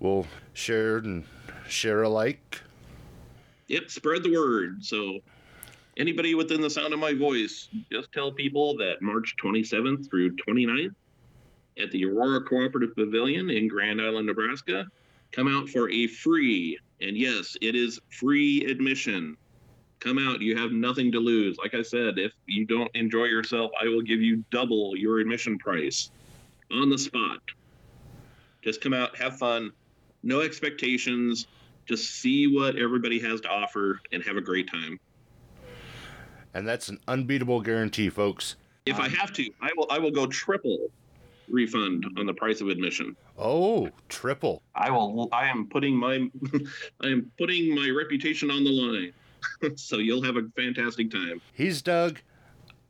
we'll 0.00 0.26
share 0.54 0.96
and 0.98 1.24
share 1.68 2.02
alike. 2.02 2.62
Yep, 3.68 3.90
spread 3.90 4.22
the 4.22 4.32
word. 4.32 4.84
So, 4.84 5.20
anybody 5.96 6.34
within 6.34 6.60
the 6.60 6.70
sound 6.70 6.92
of 6.92 6.98
my 6.98 7.14
voice, 7.14 7.68
just 7.92 8.10
tell 8.12 8.32
people 8.32 8.76
that 8.78 9.00
March 9.00 9.34
27th 9.42 10.08
through 10.10 10.34
29th 10.36 10.94
at 11.80 11.90
the 11.90 12.04
Aurora 12.04 12.42
Cooperative 12.42 12.94
Pavilion 12.94 13.50
in 13.50 13.68
Grand 13.68 14.00
Island, 14.00 14.26
Nebraska, 14.26 14.86
come 15.32 15.48
out 15.48 15.68
for 15.68 15.90
a 15.90 16.06
free, 16.06 16.78
and 17.00 17.16
yes, 17.16 17.56
it 17.60 17.74
is 17.74 18.00
free 18.10 18.64
admission. 18.64 19.36
Come 20.00 20.18
out, 20.18 20.40
you 20.40 20.56
have 20.56 20.72
nothing 20.72 21.12
to 21.12 21.18
lose. 21.18 21.58
Like 21.58 21.74
I 21.74 21.82
said, 21.82 22.18
if 22.18 22.32
you 22.46 22.64
don't 22.64 22.90
enjoy 22.94 23.24
yourself, 23.24 23.70
I 23.80 23.86
will 23.86 24.02
give 24.02 24.20
you 24.20 24.44
double 24.50 24.96
your 24.96 25.18
admission 25.18 25.58
price 25.58 26.10
on 26.72 26.88
the 26.88 26.98
spot. 26.98 27.38
Just 28.62 28.80
come 28.80 28.92
out, 28.92 29.16
have 29.16 29.38
fun, 29.38 29.72
no 30.22 30.40
expectations, 30.40 31.46
just 31.86 32.10
see 32.10 32.46
what 32.46 32.76
everybody 32.76 33.18
has 33.20 33.40
to 33.42 33.48
offer 33.48 34.00
and 34.12 34.22
have 34.22 34.36
a 34.36 34.40
great 34.40 34.70
time. 34.70 34.98
And 36.54 36.66
that's 36.66 36.88
an 36.88 36.98
unbeatable 37.06 37.60
guarantee, 37.60 38.10
folks. 38.10 38.56
If 38.86 38.98
I 38.98 39.06
um, 39.06 39.12
have 39.12 39.32
to, 39.34 39.48
I 39.60 39.70
will 39.76 39.86
I 39.90 39.98
will 39.98 40.10
go 40.10 40.26
triple 40.26 40.90
refund 41.50 42.06
on 42.16 42.26
the 42.26 42.34
price 42.34 42.60
of 42.60 42.68
admission. 42.68 43.16
Oh, 43.38 43.90
triple. 44.08 44.62
I 44.74 44.90
will 44.90 45.28
I 45.32 45.46
am 45.48 45.66
putting 45.68 45.96
my 45.96 46.28
I 47.02 47.06
am 47.08 47.30
putting 47.38 47.74
my 47.74 47.90
reputation 47.90 48.50
on 48.50 48.64
the 48.64 48.70
line. 48.70 49.12
so 49.76 49.98
you'll 49.98 50.22
have 50.22 50.36
a 50.36 50.42
fantastic 50.56 51.10
time. 51.10 51.40
He's 51.52 51.82
Doug. 51.82 52.20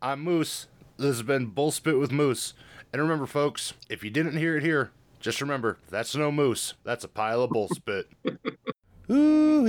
I'm 0.03 0.21
Moose. 0.23 0.67
This 0.97 1.17
has 1.17 1.23
been 1.23 1.51
Bullspit 1.51 1.99
with 1.99 2.13
Moose. 2.13 2.55
And 2.93 3.01
remember, 3.01 3.27
folks, 3.27 3.75
if 3.89 4.03
you 4.03 4.11
didn't 4.11 4.37
hear 4.37 4.57
it 4.57 4.63
here, 4.63 4.91
just 5.21 5.41
remember 5.41 5.79
that's 5.91 6.17
no 6.17 6.33
moose. 6.33 6.75
That's 6.83 7.05
a 7.05 7.09
pile 7.09 7.43
of 7.43 7.51
bullspit. 7.51 8.05
Ooh, 9.11 9.65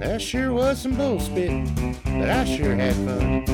that 0.00 0.20
sure 0.20 0.52
was 0.52 0.82
some 0.82 0.96
bullspit, 0.96 1.94
but 2.04 2.28
I 2.28 2.44
sure 2.44 2.74
had 2.74 2.94
fun. 2.94 3.46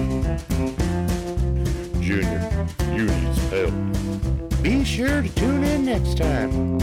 Junior, 2.03 2.67
you 2.93 3.05
need 3.05 3.37
help. 3.51 4.48
Be 4.63 4.85
sure 4.85 5.23
to 5.23 5.29
tune 5.37 5.63
in 5.63 5.85
next 5.85 6.19
time. 6.19 6.79